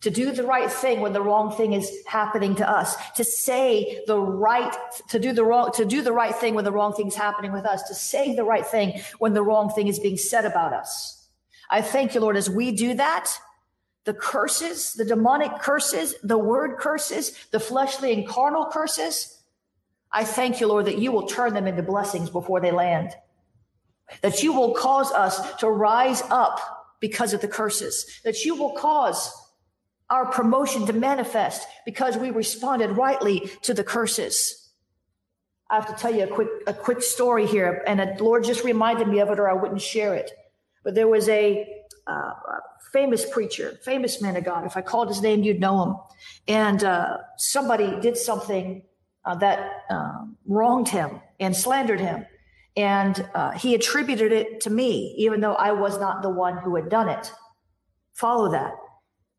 to 0.01 0.11
do 0.11 0.31
the 0.31 0.43
right 0.43 0.71
thing 0.71 1.01
when 1.01 1.13
the 1.13 1.21
wrong 1.21 1.57
thing 1.57 1.73
is 1.73 1.91
happening 2.05 2.53
to 2.57 2.69
us, 2.69 2.95
to 3.13 3.23
say 3.23 4.03
the 4.05 4.19
right, 4.19 4.71
to 5.09 5.17
do 5.17 5.33
the 5.33 5.43
wrong, 5.43 5.71
to 5.73 5.83
do 5.83 6.03
the 6.03 6.13
right 6.13 6.35
thing 6.35 6.53
when 6.53 6.63
the 6.63 6.71
wrong 6.71 6.93
thing 6.93 7.07
is 7.07 7.15
happening 7.15 7.51
with 7.51 7.65
us, 7.65 7.81
to 7.87 7.95
say 7.95 8.35
the 8.35 8.43
right 8.43 8.67
thing 8.67 9.01
when 9.17 9.33
the 9.33 9.41
wrong 9.41 9.71
thing 9.71 9.87
is 9.87 9.97
being 9.97 10.17
said 10.17 10.45
about 10.45 10.73
us. 10.73 11.27
I 11.71 11.81
thank 11.81 12.13
you, 12.13 12.21
Lord, 12.21 12.37
as 12.37 12.51
we 12.51 12.71
do 12.71 12.93
that, 12.93 13.35
the 14.05 14.13
curses, 14.13 14.93
the 14.93 15.05
demonic 15.05 15.59
curses, 15.59 16.15
the 16.23 16.37
word 16.37 16.77
curses, 16.77 17.33
the 17.51 17.59
fleshly 17.59 18.13
and 18.13 18.27
carnal 18.27 18.67
curses. 18.71 19.41
I 20.11 20.23
thank 20.23 20.61
you, 20.61 20.67
Lord, 20.67 20.85
that 20.85 20.99
you 20.99 21.11
will 21.11 21.27
turn 21.27 21.53
them 21.53 21.67
into 21.67 21.83
blessings 21.83 22.29
before 22.29 22.61
they 22.61 22.71
land. 22.71 23.11
That 24.21 24.43
you 24.43 24.53
will 24.53 24.73
cause 24.73 25.11
us 25.11 25.55
to 25.55 25.69
rise 25.69 26.21
up 26.29 26.59
because 26.99 27.33
of 27.33 27.41
the 27.41 27.47
curses. 27.47 28.21
That 28.23 28.45
you 28.45 28.55
will 28.55 28.73
cause 28.73 29.33
our 30.09 30.27
promotion 30.27 30.85
to 30.85 30.93
manifest 30.93 31.67
because 31.83 32.15
we 32.15 32.29
responded 32.29 32.91
rightly 32.91 33.51
to 33.63 33.73
the 33.73 33.83
curses. 33.83 34.69
I 35.69 35.75
have 35.75 35.87
to 35.87 35.99
tell 35.99 36.13
you 36.13 36.25
a 36.25 36.27
quick, 36.27 36.49
a 36.67 36.73
quick 36.73 37.01
story 37.01 37.47
here, 37.47 37.83
and 37.87 37.99
the 37.99 38.23
Lord 38.23 38.43
just 38.43 38.63
reminded 38.63 39.07
me 39.07 39.19
of 39.19 39.31
it, 39.31 39.39
or 39.39 39.49
I 39.49 39.53
wouldn't 39.53 39.81
share 39.81 40.13
it. 40.13 40.29
But 40.83 40.93
there 40.93 41.07
was 41.07 41.27
a 41.27 41.67
uh, 42.07 42.31
famous 42.93 43.29
preacher, 43.29 43.77
famous 43.83 44.21
man 44.21 44.35
of 44.35 44.43
God. 44.43 44.65
If 44.65 44.77
I 44.77 44.81
called 44.81 45.07
his 45.07 45.21
name, 45.21 45.43
you'd 45.43 45.59
know 45.59 45.83
him. 45.83 45.95
And 46.47 46.83
uh, 46.83 47.17
somebody 47.37 47.99
did 47.99 48.17
something 48.17 48.83
uh, 49.25 49.35
that 49.35 49.83
um, 49.89 50.37
wronged 50.45 50.89
him 50.89 51.19
and 51.39 51.55
slandered 51.55 51.99
him. 51.99 52.25
And 52.77 53.27
uh, 53.33 53.51
he 53.51 53.73
attributed 53.73 54.31
it 54.31 54.61
to 54.61 54.69
me, 54.69 55.15
even 55.17 55.39
though 55.41 55.55
I 55.55 55.71
was 55.71 55.99
not 55.99 56.21
the 56.21 56.29
one 56.29 56.57
who 56.57 56.75
had 56.75 56.89
done 56.89 57.09
it. 57.09 57.31
Follow 58.13 58.51
that. 58.51 58.73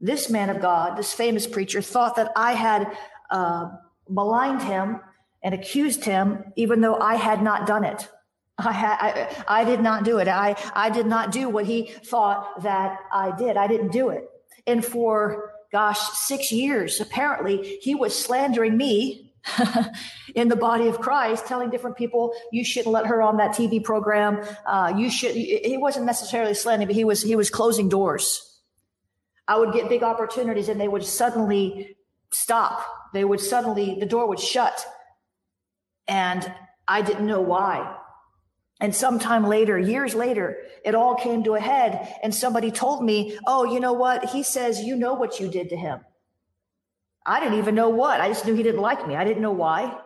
This 0.00 0.28
man 0.28 0.50
of 0.50 0.60
God, 0.60 0.98
this 0.98 1.12
famous 1.12 1.46
preacher, 1.46 1.80
thought 1.80 2.16
that 2.16 2.32
I 2.36 2.52
had 2.52 2.96
uh, 3.30 3.70
maligned 4.08 4.62
him 4.62 5.00
and 5.42 5.54
accused 5.54 6.04
him, 6.04 6.52
even 6.56 6.80
though 6.80 6.96
I 6.96 7.14
had 7.14 7.42
not 7.42 7.66
done 7.66 7.84
it. 7.84 8.08
I, 8.58 9.28
I, 9.48 9.60
I 9.60 9.64
did 9.64 9.80
not 9.80 10.04
do 10.04 10.18
it. 10.18 10.28
I, 10.28 10.56
I 10.74 10.90
did 10.90 11.06
not 11.06 11.30
do 11.30 11.48
what 11.48 11.66
he 11.66 11.92
thought 12.04 12.62
that 12.62 12.98
I 13.12 13.36
did. 13.36 13.56
I 13.56 13.66
didn't 13.66 13.92
do 13.92 14.08
it. 14.08 14.30
And 14.66 14.84
for 14.84 15.52
gosh, 15.72 16.00
six 16.12 16.52
years. 16.52 17.00
Apparently, 17.00 17.78
he 17.82 17.94
was 17.94 18.18
slandering 18.18 18.76
me 18.76 19.32
in 20.34 20.48
the 20.48 20.56
body 20.56 20.88
of 20.88 21.00
Christ, 21.00 21.46
telling 21.46 21.70
different 21.70 21.96
people, 21.96 22.32
you 22.50 22.64
shouldn't 22.64 22.92
let 22.92 23.06
her 23.06 23.22
on 23.22 23.36
that 23.36 23.50
TV 23.50 23.82
program. 23.82 24.42
Uh, 24.64 24.94
you 24.96 25.10
should, 25.10 25.32
he 25.34 25.76
wasn't 25.76 26.06
necessarily 26.06 26.54
slandering, 26.54 26.88
but 26.88 26.96
he 26.96 27.04
was, 27.04 27.22
he 27.22 27.36
was 27.36 27.50
closing 27.50 27.88
doors. 27.88 28.58
I 29.48 29.58
would 29.58 29.72
get 29.72 29.88
big 29.88 30.02
opportunities 30.02 30.68
and 30.68 30.80
they 30.80 30.88
would 30.88 31.04
suddenly 31.04 31.96
stop. 32.32 32.84
They 33.12 33.24
would 33.24 33.40
suddenly, 33.40 33.98
the 34.00 34.06
door 34.06 34.26
would 34.28 34.40
shut. 34.40 34.84
And 36.08 36.52
I 36.88 37.02
didn't 37.02 37.26
know 37.26 37.40
why. 37.40 37.96
And 38.80 38.94
sometime 38.94 39.46
later, 39.46 39.78
years 39.78 40.14
later, 40.14 40.58
it 40.84 40.94
all 40.94 41.14
came 41.14 41.44
to 41.44 41.54
a 41.54 41.60
head 41.60 42.14
and 42.22 42.34
somebody 42.34 42.70
told 42.70 43.02
me, 43.02 43.38
Oh, 43.46 43.64
you 43.64 43.80
know 43.80 43.94
what? 43.94 44.26
He 44.30 44.42
says, 44.42 44.80
you 44.80 44.96
know 44.96 45.14
what 45.14 45.40
you 45.40 45.48
did 45.48 45.70
to 45.70 45.76
him. 45.76 46.00
I 47.24 47.40
didn't 47.40 47.58
even 47.58 47.74
know 47.74 47.88
what. 47.88 48.20
I 48.20 48.28
just 48.28 48.44
knew 48.44 48.54
he 48.54 48.62
didn't 48.62 48.82
like 48.82 49.06
me. 49.08 49.16
I 49.16 49.24
didn't 49.24 49.42
know 49.42 49.52
why. 49.52 49.98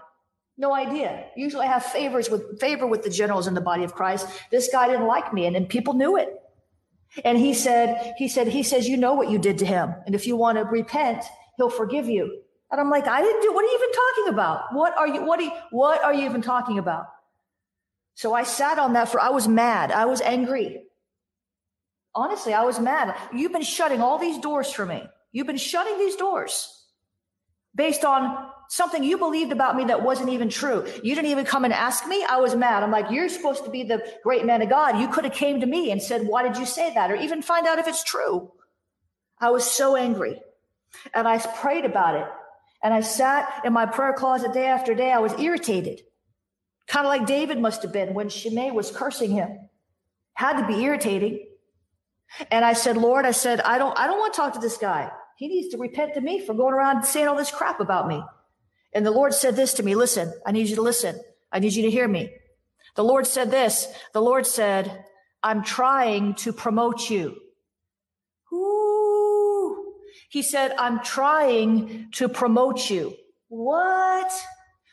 No 0.57 0.75
idea. 0.75 1.27
Usually 1.37 1.67
I 1.67 1.71
have 1.73 1.85
favors 1.85 2.31
with 2.31 2.61
favor 2.61 2.87
with 2.87 3.03
the 3.03 3.11
generals 3.11 3.47
in 3.47 3.55
the 3.55 3.61
body 3.61 3.83
of 3.83 3.95
Christ. 3.95 4.29
This 4.51 4.69
guy 4.71 4.89
didn't 4.89 5.07
like 5.07 5.33
me 5.33 5.47
and, 5.47 5.57
and 5.57 5.69
people 5.69 5.95
knew 5.95 6.17
it. 6.17 6.29
And 7.25 7.37
he 7.37 7.55
said, 7.55 8.15
he 8.19 8.29
said, 8.29 8.47
he 8.47 8.63
says, 8.63 8.89
you 8.89 8.97
know 8.97 9.15
what 9.15 9.31
you 9.31 9.39
did 9.39 9.59
to 9.59 9.67
him. 9.67 9.95
And 10.07 10.15
if 10.15 10.27
you 10.27 10.37
want 10.37 10.59
to 10.59 10.65
repent, 10.65 11.25
he'll 11.57 11.71
forgive 11.71 12.09
you. 12.09 12.43
And 12.71 12.81
I'm 12.81 12.89
like, 12.89 13.09
I 13.09 13.21
didn't 13.21 13.43
do, 13.43 13.53
what 13.53 13.65
are 13.65 13.69
you 13.69 13.75
even 13.75 13.93
talking 13.93 14.35
about? 14.35 14.63
What 14.73 14.97
are 14.97 15.09
you, 15.09 15.25
what 15.25 15.41
are 15.41 15.43
you, 15.43 15.53
what 15.71 16.05
are 16.05 16.15
you 16.15 16.25
even 16.25 16.41
talking 16.41 16.79
about? 16.79 17.07
So 18.21 18.35
I 18.35 18.43
sat 18.43 18.79
on 18.79 18.93
that 18.93 19.09
for, 19.09 19.19
I 19.19 19.31
was 19.31 19.49
mad. 19.49 19.91
I 19.91 20.05
was 20.05 20.21
angry. 20.21 20.83
Honestly, 22.15 22.53
I 22.53 22.65
was 22.65 22.79
mad. 22.79 23.17
You've 23.35 23.51
been 23.51 23.63
shutting 23.63 24.03
all 24.03 24.19
these 24.19 24.37
doors 24.37 24.71
for 24.71 24.85
me. 24.85 25.03
You've 25.33 25.47
been 25.47 25.57
shutting 25.57 25.97
these 25.97 26.17
doors 26.17 26.85
based 27.75 28.05
on 28.05 28.47
something 28.69 29.03
you 29.03 29.17
believed 29.17 29.53
about 29.53 29.75
me 29.75 29.87
that 29.87 30.03
wasn't 30.03 30.29
even 30.29 30.51
true. 30.51 30.85
You 31.03 31.15
didn't 31.15 31.31
even 31.31 31.47
come 31.47 31.65
and 31.65 31.73
ask 31.73 32.07
me. 32.07 32.23
I 32.23 32.41
was 32.41 32.55
mad. 32.55 32.83
I'm 32.83 32.91
like, 32.91 33.11
you're 33.11 33.31
supposed 33.31 33.65
to 33.65 33.71
be 33.71 33.85
the 33.85 34.07
great 34.23 34.45
man 34.45 34.61
of 34.61 34.69
God. 34.69 35.01
You 35.01 35.09
could 35.09 35.25
have 35.25 35.33
came 35.33 35.61
to 35.61 35.67
me 35.67 35.91
and 35.91 36.03
said, 36.03 36.27
why 36.27 36.43
did 36.43 36.59
you 36.59 36.67
say 36.67 36.93
that? 36.93 37.11
Or 37.11 37.17
even 37.17 37.41
find 37.41 37.67
out 37.67 37.79
if 37.79 37.89
it's 37.89 38.05
true. 38.05 38.53
I 39.39 39.49
was 39.49 39.65
so 39.65 39.97
angry 39.97 40.39
and 41.15 41.27
I 41.27 41.39
prayed 41.39 41.87
about 41.87 42.17
it. 42.17 42.27
And 42.83 42.93
I 42.93 43.01
sat 43.01 43.63
in 43.65 43.73
my 43.73 43.87
prayer 43.87 44.13
closet 44.13 44.53
day 44.53 44.67
after 44.67 44.95
day. 44.95 45.11
I 45.11 45.21
was 45.21 45.33
irritated. 45.41 46.03
Kind 46.91 47.07
of 47.07 47.11
like 47.11 47.25
David 47.25 47.61
must 47.61 47.83
have 47.85 47.93
been 47.93 48.15
when 48.15 48.29
Shimei 48.29 48.73
was 48.73 48.91
cursing 48.91 49.31
him. 49.31 49.61
Had 50.33 50.61
to 50.61 50.67
be 50.67 50.83
irritating. 50.83 51.47
And 52.51 52.65
I 52.65 52.73
said, 52.73 52.97
Lord, 52.97 53.25
I 53.25 53.31
said, 53.31 53.61
I 53.61 53.79
don't, 53.79 53.97
I 53.97 54.09
don't 54.09 54.19
want 54.19 54.35
to 54.35 54.37
talk 54.37 54.55
to 54.55 54.59
this 54.59 54.77
guy. 54.77 55.09
He 55.37 55.47
needs 55.47 55.69
to 55.69 55.79
repent 55.79 56.15
to 56.15 56.21
me 56.21 56.45
for 56.45 56.53
going 56.53 56.75
around 56.75 57.05
saying 57.05 57.29
all 57.29 57.37
this 57.37 57.53
crap 57.53 57.79
about 57.79 58.09
me. 58.09 58.21
And 58.93 59.07
the 59.07 59.13
Lord 59.13 59.33
said 59.35 59.55
this 59.55 59.75
to 59.75 59.85
me. 59.85 59.95
Listen, 59.95 60.35
I 60.45 60.51
need 60.51 60.69
you 60.69 60.75
to 60.75 60.83
listen. 60.83 61.21
I 61.53 61.61
need 61.61 61.75
you 61.75 61.85
to 61.85 61.91
hear 61.93 62.09
me. 62.09 62.33
The 62.97 63.05
Lord 63.05 63.25
said 63.25 63.53
this. 63.53 63.87
The 64.13 64.21
Lord 64.21 64.45
said, 64.45 65.05
I'm 65.45 65.63
trying 65.63 66.35
to 66.43 66.53
promote 66.53 67.09
you. 67.09 67.37
Ooh. 68.53 69.95
He 70.29 70.43
said, 70.43 70.75
I'm 70.77 71.05
trying 71.05 72.09
to 72.15 72.29
promote 72.29 72.91
you. 72.91 73.15
What? 73.47 74.33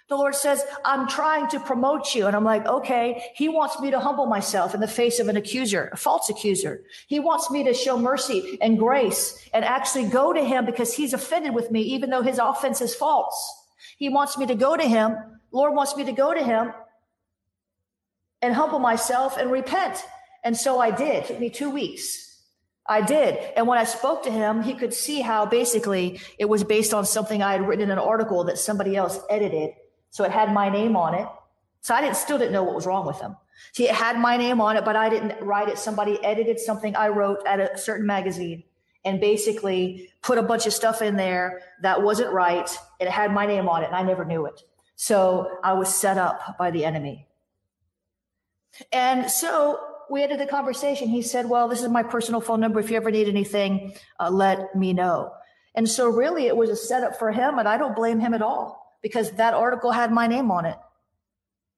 The 0.10 0.16
Lord 0.16 0.36
says, 0.36 0.64
I'm 0.86 1.08
trying 1.08 1.50
to 1.50 1.60
promote 1.60 2.16
you. 2.16 2.28
And 2.28 2.36
I'm 2.36 2.46
like, 2.46 2.66
okay, 2.66 3.32
he 3.36 3.50
wants 3.50 3.80
me 3.82 3.92
to 3.92 4.00
humble 4.00 4.26
myself 4.26 4.74
in 4.74 4.80
the 4.80 4.88
face 4.88 5.20
of 5.20 5.28
an 5.28 5.36
accuser, 5.36 5.90
a 5.92 5.98
false 5.98 6.30
accuser. 6.30 6.84
He 7.08 7.20
wants 7.20 7.52
me 7.52 7.66
to 7.66 7.74
show 7.74 8.00
mercy 8.00 8.58
and 8.62 8.80
grace 8.80 9.38
and 9.54 9.66
actually 9.66 10.08
go 10.08 10.32
to 10.32 10.44
him 10.44 10.66
because 10.66 10.94
he's 10.94 11.12
offended 11.14 11.54
with 11.54 11.72
me, 11.72 11.82
even 11.82 12.10
though 12.10 12.22
his 12.22 12.40
offense 12.40 12.80
is 12.80 12.96
false. 12.96 13.54
He 13.98 14.08
wants 14.08 14.38
me 14.38 14.46
to 14.46 14.56
go 14.56 14.78
to 14.78 14.84
him. 14.84 15.18
Lord 15.52 15.74
wants 15.74 15.98
me 15.98 16.06
to 16.06 16.14
go 16.14 16.34
to 16.34 16.42
him 16.42 16.72
and 18.42 18.54
humble 18.54 18.80
myself 18.80 19.36
and 19.38 19.52
repent. 19.52 20.02
And 20.42 20.56
so 20.56 20.80
I 20.80 20.92
did. 20.92 21.24
It 21.24 21.28
took 21.28 21.40
me 21.40 21.50
two 21.50 21.70
weeks. 21.70 22.24
I 22.88 23.02
did. 23.02 23.38
And 23.58 23.68
when 23.68 23.78
I 23.78 23.84
spoke 23.84 24.24
to 24.24 24.32
him, 24.32 24.62
he 24.64 24.74
could 24.74 24.94
see 24.94 25.20
how 25.20 25.46
basically 25.46 26.22
it 26.40 26.46
was 26.46 26.64
based 26.64 26.94
on 26.94 27.06
something 27.06 27.44
I 27.44 27.52
had 27.52 27.68
written 27.68 27.84
in 27.84 27.92
an 27.92 28.00
article 28.00 28.46
that 28.46 28.58
somebody 28.58 28.96
else 28.96 29.20
edited 29.30 29.72
so 30.10 30.24
it 30.24 30.32
had 30.32 30.54
my 30.54 30.70
name 30.70 30.96
on 30.96 31.14
it. 31.14 31.28
So 31.82 31.94
I 31.96 32.02
didn't, 32.02 32.18
still 32.18 32.38
didn't 32.38 32.54
know 32.54 32.64
what 32.64 32.76
was 32.76 32.86
wrong 32.86 33.06
with 33.06 33.20
them. 33.20 33.38
See, 33.74 33.88
it 33.88 33.96
had 33.96 34.20
my 34.20 34.38
name 34.38 34.62
on 34.62 34.78
it, 34.78 34.86
but 34.86 34.96
I 34.96 35.10
didn't 35.10 35.42
write 35.42 35.70
it. 35.70 35.78
Somebody 35.78 36.24
edited 36.24 36.60
something 36.60 36.96
I 36.96 37.10
wrote 37.10 37.40
at 37.46 37.60
a 37.60 37.78
certain 37.78 38.06
magazine 38.06 38.64
and 39.04 39.20
basically 39.20 40.10
put 40.22 40.38
a 40.38 40.44
bunch 40.44 40.66
of 40.66 40.74
stuff 40.74 41.02
in 41.02 41.16
there 41.16 41.62
that 41.82 42.02
wasn't 42.02 42.32
right. 42.34 42.70
It 43.00 43.10
had 43.10 43.32
my 43.32 43.46
name 43.46 43.70
on 43.70 43.84
it 43.84 43.88
and 43.88 43.96
I 43.96 44.04
never 44.04 44.26
knew 44.26 44.46
it. 44.46 44.62
So 44.96 45.60
I 45.64 45.74
was 45.74 45.94
set 45.94 46.18
up 46.18 46.58
by 46.58 46.72
the 46.72 46.84
enemy. 46.84 47.28
And 48.92 49.30
so 49.30 49.80
we 50.10 50.24
ended 50.24 50.40
the 50.40 50.46
conversation. 50.46 51.08
He 51.08 51.22
said, 51.22 51.50
well, 51.50 51.68
this 51.68 51.82
is 51.82 51.90
my 51.90 52.04
personal 52.04 52.42
phone 52.42 52.60
number. 52.60 52.80
If 52.80 52.90
you 52.90 52.98
ever 52.98 53.12
need 53.12 53.28
anything, 53.28 53.94
uh, 54.20 54.30
let 54.30 54.76
me 54.76 54.94
know. 54.94 55.32
And 55.76 55.88
so 55.88 56.10
really 56.10 56.48
it 56.48 56.58
was 56.58 56.70
a 56.70 56.76
setup 56.76 57.18
for 57.18 57.32
him 57.32 57.60
and 57.60 57.68
I 57.68 57.78
don't 57.78 57.96
blame 57.96 58.20
him 58.20 58.34
at 58.34 58.42
all 58.42 58.87
because 59.02 59.32
that 59.32 59.54
article 59.54 59.92
had 59.92 60.12
my 60.12 60.28
name 60.28 60.52
on 60.52 60.66
it. 60.66 60.78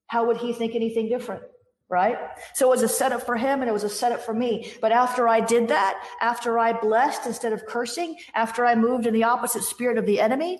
How 0.07 0.25
would 0.27 0.37
he 0.37 0.53
think 0.53 0.75
anything 0.75 1.09
different? 1.09 1.43
Right? 1.89 2.17
So 2.53 2.67
it 2.67 2.69
was 2.69 2.83
a 2.83 2.87
setup 2.87 3.25
for 3.25 3.35
him 3.35 3.61
and 3.61 3.69
it 3.69 3.73
was 3.73 3.83
a 3.83 3.89
setup 3.89 4.21
for 4.21 4.33
me. 4.33 4.71
But 4.79 4.91
after 4.91 5.27
I 5.27 5.39
did 5.39 5.69
that, 5.69 6.03
after 6.21 6.59
I 6.59 6.73
blessed 6.73 7.25
instead 7.25 7.51
of 7.51 7.65
cursing, 7.65 8.15
after 8.35 8.63
I 8.63 8.75
moved 8.75 9.07
in 9.07 9.13
the 9.13 9.23
opposite 9.23 9.63
spirit 9.63 9.97
of 9.97 10.05
the 10.05 10.19
enemy, 10.19 10.59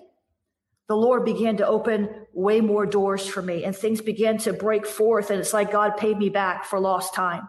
the 0.88 0.96
Lord 0.96 1.24
began 1.24 1.56
to 1.58 1.66
open 1.66 2.08
way 2.32 2.60
more 2.60 2.84
doors 2.84 3.24
for 3.24 3.42
me 3.42 3.64
and 3.64 3.76
things 3.76 4.00
began 4.00 4.38
to 4.38 4.52
break 4.52 4.84
forth. 4.84 5.30
And 5.30 5.38
it's 5.38 5.52
like 5.52 5.70
God 5.70 5.96
paid 5.96 6.18
me 6.18 6.30
back 6.30 6.64
for 6.64 6.80
lost 6.80 7.14
time. 7.14 7.48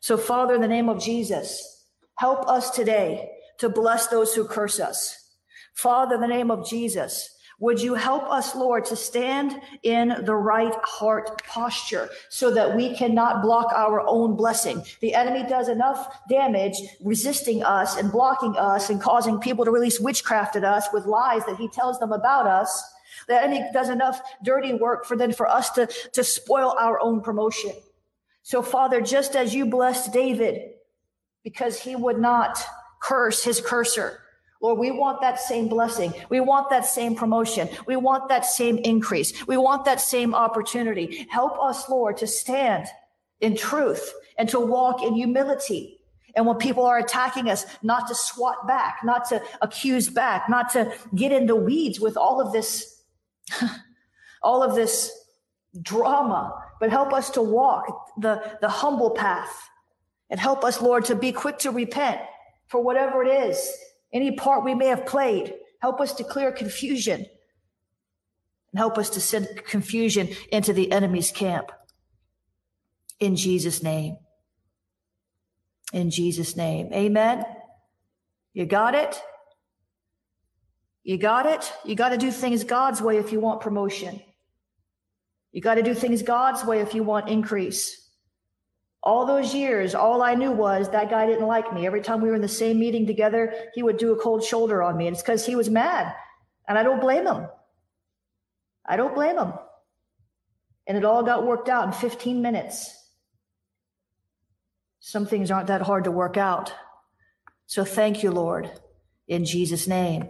So 0.00 0.18
Father, 0.18 0.54
in 0.54 0.60
the 0.60 0.68
name 0.68 0.90
of 0.90 1.02
Jesus, 1.02 1.86
help 2.16 2.46
us 2.46 2.70
today 2.70 3.30
to 3.58 3.70
bless 3.70 4.08
those 4.08 4.34
who 4.34 4.46
curse 4.46 4.78
us. 4.78 5.16
Father, 5.74 6.16
in 6.16 6.20
the 6.20 6.26
name 6.26 6.50
of 6.50 6.68
Jesus, 6.68 7.35
would 7.58 7.80
you 7.80 7.94
help 7.94 8.24
us, 8.24 8.54
Lord, 8.54 8.84
to 8.86 8.96
stand 8.96 9.58
in 9.82 10.14
the 10.24 10.34
right 10.34 10.74
heart 10.82 11.42
posture 11.44 12.10
so 12.28 12.52
that 12.52 12.76
we 12.76 12.94
cannot 12.94 13.40
block 13.40 13.72
our 13.74 14.06
own 14.06 14.36
blessing? 14.36 14.84
The 15.00 15.14
enemy 15.14 15.48
does 15.48 15.70
enough 15.70 16.18
damage 16.28 16.74
resisting 17.02 17.62
us 17.62 17.96
and 17.96 18.12
blocking 18.12 18.56
us 18.56 18.90
and 18.90 19.00
causing 19.00 19.38
people 19.38 19.64
to 19.64 19.70
release 19.70 19.98
witchcraft 19.98 20.56
at 20.56 20.64
us 20.64 20.88
with 20.92 21.06
lies 21.06 21.46
that 21.46 21.56
he 21.56 21.68
tells 21.68 21.98
them 21.98 22.12
about 22.12 22.46
us. 22.46 22.84
The 23.26 23.42
enemy 23.42 23.64
does 23.72 23.88
enough 23.88 24.20
dirty 24.44 24.74
work 24.74 25.06
for 25.06 25.16
then 25.16 25.32
for 25.32 25.48
us 25.48 25.70
to, 25.70 25.86
to 26.12 26.22
spoil 26.22 26.76
our 26.78 27.00
own 27.00 27.22
promotion. 27.22 27.72
So 28.42 28.60
Father, 28.60 29.00
just 29.00 29.34
as 29.34 29.54
you 29.54 29.64
blessed 29.64 30.12
David 30.12 30.72
because 31.42 31.80
he 31.80 31.96
would 31.96 32.18
not 32.18 32.62
curse 33.00 33.42
his 33.42 33.62
curser, 33.62 34.20
Lord, 34.66 34.80
we 34.80 34.90
want 34.90 35.20
that 35.20 35.38
same 35.38 35.68
blessing. 35.68 36.12
We 36.28 36.40
want 36.40 36.70
that 36.70 36.84
same 36.84 37.14
promotion. 37.14 37.68
We 37.86 37.94
want 37.94 38.28
that 38.30 38.44
same 38.44 38.78
increase. 38.78 39.46
We 39.46 39.56
want 39.56 39.84
that 39.84 40.00
same 40.00 40.34
opportunity. 40.34 41.28
Help 41.30 41.56
us, 41.62 41.88
Lord, 41.88 42.16
to 42.16 42.26
stand 42.26 42.88
in 43.40 43.56
truth 43.56 44.12
and 44.36 44.48
to 44.48 44.58
walk 44.58 45.04
in 45.04 45.14
humility. 45.14 46.00
And 46.34 46.46
when 46.46 46.56
people 46.56 46.84
are 46.84 46.98
attacking 46.98 47.48
us, 47.48 47.64
not 47.84 48.08
to 48.08 48.16
swat 48.16 48.66
back, 48.66 49.02
not 49.04 49.28
to 49.28 49.40
accuse 49.62 50.10
back, 50.10 50.48
not 50.48 50.72
to 50.72 50.92
get 51.14 51.30
into 51.30 51.54
weeds 51.54 52.00
with 52.00 52.16
all 52.16 52.40
of 52.40 52.52
this, 52.52 53.04
all 54.42 54.64
of 54.64 54.74
this 54.74 55.12
drama, 55.80 56.60
but 56.80 56.90
help 56.90 57.12
us 57.12 57.30
to 57.30 57.40
walk 57.40 58.10
the, 58.18 58.58
the 58.60 58.68
humble 58.68 59.10
path 59.10 59.68
and 60.28 60.40
help 60.40 60.64
us, 60.64 60.82
Lord, 60.82 61.04
to 61.04 61.14
be 61.14 61.30
quick 61.30 61.58
to 61.58 61.70
repent 61.70 62.20
for 62.66 62.82
whatever 62.82 63.22
it 63.22 63.28
is 63.28 63.72
any 64.16 64.32
part 64.32 64.64
we 64.64 64.74
may 64.74 64.86
have 64.86 65.06
played. 65.06 65.54
Help 65.80 66.00
us 66.00 66.14
to 66.14 66.24
clear 66.24 66.50
confusion 66.50 67.26
and 68.72 68.78
help 68.78 68.98
us 68.98 69.10
to 69.10 69.20
send 69.20 69.48
confusion 69.66 70.28
into 70.50 70.72
the 70.72 70.90
enemy's 70.92 71.30
camp. 71.30 71.70
In 73.20 73.36
Jesus' 73.36 73.82
name. 73.82 74.16
In 75.92 76.10
Jesus' 76.10 76.56
name. 76.56 76.92
Amen. 76.92 77.44
You 78.52 78.66
got 78.66 78.94
it? 78.94 79.20
You 81.04 81.18
got 81.18 81.46
it? 81.46 81.72
You 81.84 81.94
got 81.94 82.08
to 82.08 82.18
do 82.18 82.30
things 82.30 82.64
God's 82.64 83.00
way 83.00 83.18
if 83.18 83.32
you 83.32 83.40
want 83.40 83.60
promotion. 83.60 84.20
You 85.52 85.62
got 85.62 85.76
to 85.76 85.82
do 85.82 85.94
things 85.94 86.22
God's 86.22 86.64
way 86.64 86.80
if 86.80 86.94
you 86.94 87.02
want 87.02 87.28
increase 87.28 88.05
all 89.06 89.24
those 89.24 89.54
years, 89.54 89.94
all 89.94 90.20
I 90.20 90.34
knew 90.34 90.50
was 90.50 90.90
that 90.90 91.08
guy 91.10 91.26
didn't 91.26 91.46
like 91.46 91.72
me. 91.72 91.86
Every 91.86 92.02
time 92.02 92.20
we 92.20 92.28
were 92.28 92.34
in 92.34 92.42
the 92.42 92.48
same 92.48 92.80
meeting 92.80 93.06
together, 93.06 93.54
he 93.72 93.82
would 93.84 93.98
do 93.98 94.12
a 94.12 94.20
cold 94.20 94.42
shoulder 94.42 94.82
on 94.82 94.96
me. 94.96 95.06
And 95.06 95.14
it's 95.14 95.22
because 95.22 95.46
he 95.46 95.54
was 95.54 95.70
mad. 95.70 96.12
And 96.66 96.76
I 96.76 96.82
don't 96.82 97.00
blame 97.00 97.24
him. 97.24 97.46
I 98.84 98.96
don't 98.96 99.14
blame 99.14 99.38
him. 99.38 99.52
And 100.88 100.98
it 100.98 101.04
all 101.04 101.22
got 101.22 101.46
worked 101.46 101.68
out 101.68 101.86
in 101.86 101.92
15 101.92 102.42
minutes. 102.42 102.92
Some 104.98 105.24
things 105.24 105.52
aren't 105.52 105.68
that 105.68 105.82
hard 105.82 106.04
to 106.04 106.10
work 106.10 106.36
out. 106.36 106.74
So 107.66 107.84
thank 107.84 108.24
you, 108.24 108.32
Lord. 108.32 108.70
in 109.28 109.44
Jesus' 109.44 109.86
name. 109.86 110.28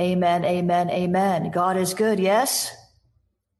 Amen, 0.00 0.44
amen, 0.44 0.88
amen. 0.90 1.50
God 1.50 1.76
is 1.76 1.92
good, 1.92 2.18
yes? 2.18 2.74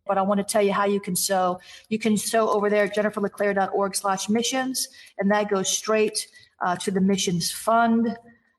But 0.06 0.18
I 0.18 0.22
want 0.22 0.38
to 0.38 0.44
tell 0.44 0.62
you 0.62 0.72
how 0.72 0.86
you 0.86 1.00
can 1.00 1.14
sow. 1.14 1.60
You 1.88 1.98
can 1.98 2.16
sow 2.16 2.50
over 2.50 2.68
there 2.68 2.84
at 2.84 2.94
jenniferleclaire.org 2.94 3.94
slash 3.94 4.28
missions, 4.28 4.88
and 5.18 5.30
that 5.30 5.48
goes 5.48 5.68
straight 5.68 6.26
uh, 6.60 6.76
to 6.76 6.90
the 6.90 7.00
missions 7.00 7.50
fund, 7.52 8.16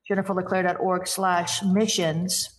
jenniferleclaire.org 0.09 1.07
slash 1.07 1.61
missions. 1.63 2.49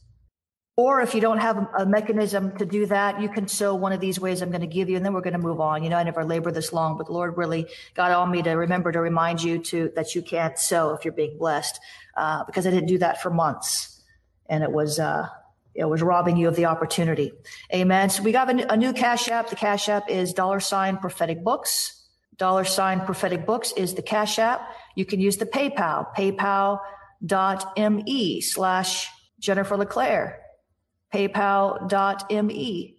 Or 0.76 1.01
if 1.01 1.14
you 1.14 1.20
don't 1.20 1.39
have 1.39 1.68
a 1.78 1.87
mechanism 1.87 2.57
to 2.59 2.66
do 2.66 2.87
that, 2.87 3.20
you 3.20 3.28
can 3.28 3.47
sow 3.47 3.76
one 3.76 3.93
of 3.93 4.01
these 4.01 4.18
ways 4.18 4.43
I'm 4.43 4.51
going 4.51 4.61
to 4.61 4.66
give 4.66 4.89
you, 4.91 4.97
and 4.97 5.07
then 5.07 5.12
we're 5.12 5.20
going 5.20 5.35
to 5.35 5.39
move 5.39 5.61
on. 5.61 5.85
You 5.85 5.91
know, 5.91 5.97
I 5.97 6.03
never 6.03 6.24
labor 6.24 6.51
this 6.51 6.72
long, 6.72 6.99
but 6.99 7.07
the 7.07 7.12
Lord 7.12 7.37
really 7.37 7.66
got 7.95 8.11
on 8.11 8.30
me 8.30 8.43
to 8.43 8.51
remember 8.51 8.91
to 8.91 9.01
remind 9.01 9.41
you 9.41 9.59
to 9.61 9.93
that 9.95 10.16
you 10.16 10.22
can't 10.22 10.59
sow 10.59 10.93
if 10.93 11.05
you're 11.05 11.14
being 11.14 11.39
blessed, 11.39 11.78
uh, 12.16 12.43
because 12.45 12.66
I 12.66 12.70
didn't 12.70 12.89
do 12.89 12.99
that 12.99 13.22
for 13.22 13.30
months, 13.30 14.03
and 14.49 14.64
it 14.64 14.72
was 14.72 14.99
uh, 14.99 15.28
it 15.75 15.85
was 15.85 16.03
robbing 16.03 16.37
you 16.37 16.49
of 16.49 16.57
the 16.57 16.66
opportunity. 16.66 17.33
Amen. 17.72 18.11
So 18.11 18.22
we 18.22 18.33
got 18.33 18.51
a, 18.51 18.77
new 18.77 18.93
Cash 18.93 19.29
App. 19.29 19.51
The 19.51 19.57
Cash 19.57 19.89
App 19.89 20.11
is 20.11 20.33
dollar 20.33 20.61
sign 20.61 20.99
prophetic 20.99 21.43
books. 21.43 22.03
Dollar 22.37 22.64
sign 22.64 23.01
prophetic 23.01 23.47
books 23.47 23.72
is 23.77 23.95
the 23.95 24.03
Cash 24.03 24.39
App. 24.39 24.61
You 24.95 25.05
can 25.05 25.20
use 25.20 25.37
the 25.37 25.47
PayPal, 25.47 26.07
paypal.me 26.16 26.81
slash 28.41 29.09
Jennifer 29.41 29.77
LeClaire 29.77 30.41
paypal.me 31.14 32.97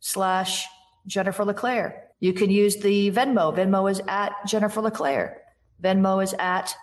slash 0.00 0.66
Jennifer 1.06 1.44
LeClaire. 1.44 2.10
You 2.20 2.32
can 2.32 2.50
use 2.50 2.76
the 2.76 3.10
Venmo. 3.10 3.54
Venmo 3.54 3.90
is 3.90 4.00
at 4.06 4.32
Jennifer 4.46 4.80
LeClaire. 4.80 5.40
Venmo 5.82 6.22
is 6.22 6.34
at 6.38 6.74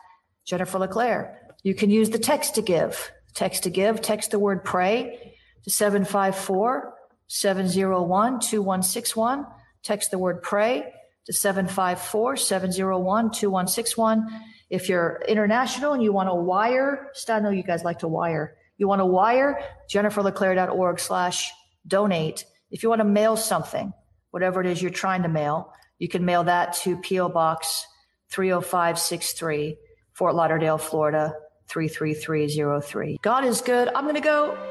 Jennifer 0.45 0.79
LeClaire. 0.79 1.39
You 1.63 1.75
can 1.75 1.89
use 1.91 2.09
the 2.09 2.19
text 2.19 2.55
to 2.55 2.61
give. 2.61 3.11
Text 3.33 3.63
to 3.63 3.69
give, 3.69 4.01
text 4.01 4.31
the 4.31 4.39
word 4.39 4.63
pray 4.65 5.30
to 5.63 5.69
754 5.69 6.93
701 7.27 8.39
2161. 8.39 9.45
Text 9.83 10.11
the 10.11 10.19
word 10.19 10.41
pray 10.41 10.91
to 11.25 11.33
754 11.33 12.37
701 12.37 13.31
2161. 13.31 14.27
If 14.69 14.89
you're 14.89 15.21
international 15.27 15.93
and 15.93 16.01
you 16.01 16.13
want 16.13 16.29
to 16.29 16.35
wire, 16.35 17.11
I 17.27 17.39
know 17.39 17.49
you 17.49 17.63
guys 17.63 17.83
like 17.83 17.99
to 17.99 18.07
wire. 18.07 18.55
You 18.77 18.87
want 18.87 18.99
to 18.99 19.05
wire 19.05 19.63
jenniferleclaire.org 19.89 20.99
slash 20.99 21.51
donate. 21.87 22.45
If 22.71 22.83
you 22.83 22.89
want 22.89 22.99
to 22.99 23.05
mail 23.05 23.37
something, 23.37 23.93
whatever 24.31 24.61
it 24.61 24.67
is 24.67 24.81
you're 24.81 24.91
trying 24.91 25.23
to 25.23 25.29
mail, 25.29 25.73
you 25.99 26.07
can 26.07 26.25
mail 26.25 26.45
that 26.45 26.73
to 26.77 26.97
P.O. 26.97 27.29
Box 27.29 27.85
30563, 28.29 29.77
Fort 30.13 30.35
Lauderdale, 30.35 30.77
Florida 30.77 31.33
33303. 31.67 33.19
God 33.21 33.45
is 33.45 33.61
good. 33.61 33.89
I'm 33.89 34.05
going 34.05 34.15
to 34.15 34.21
go. 34.21 34.70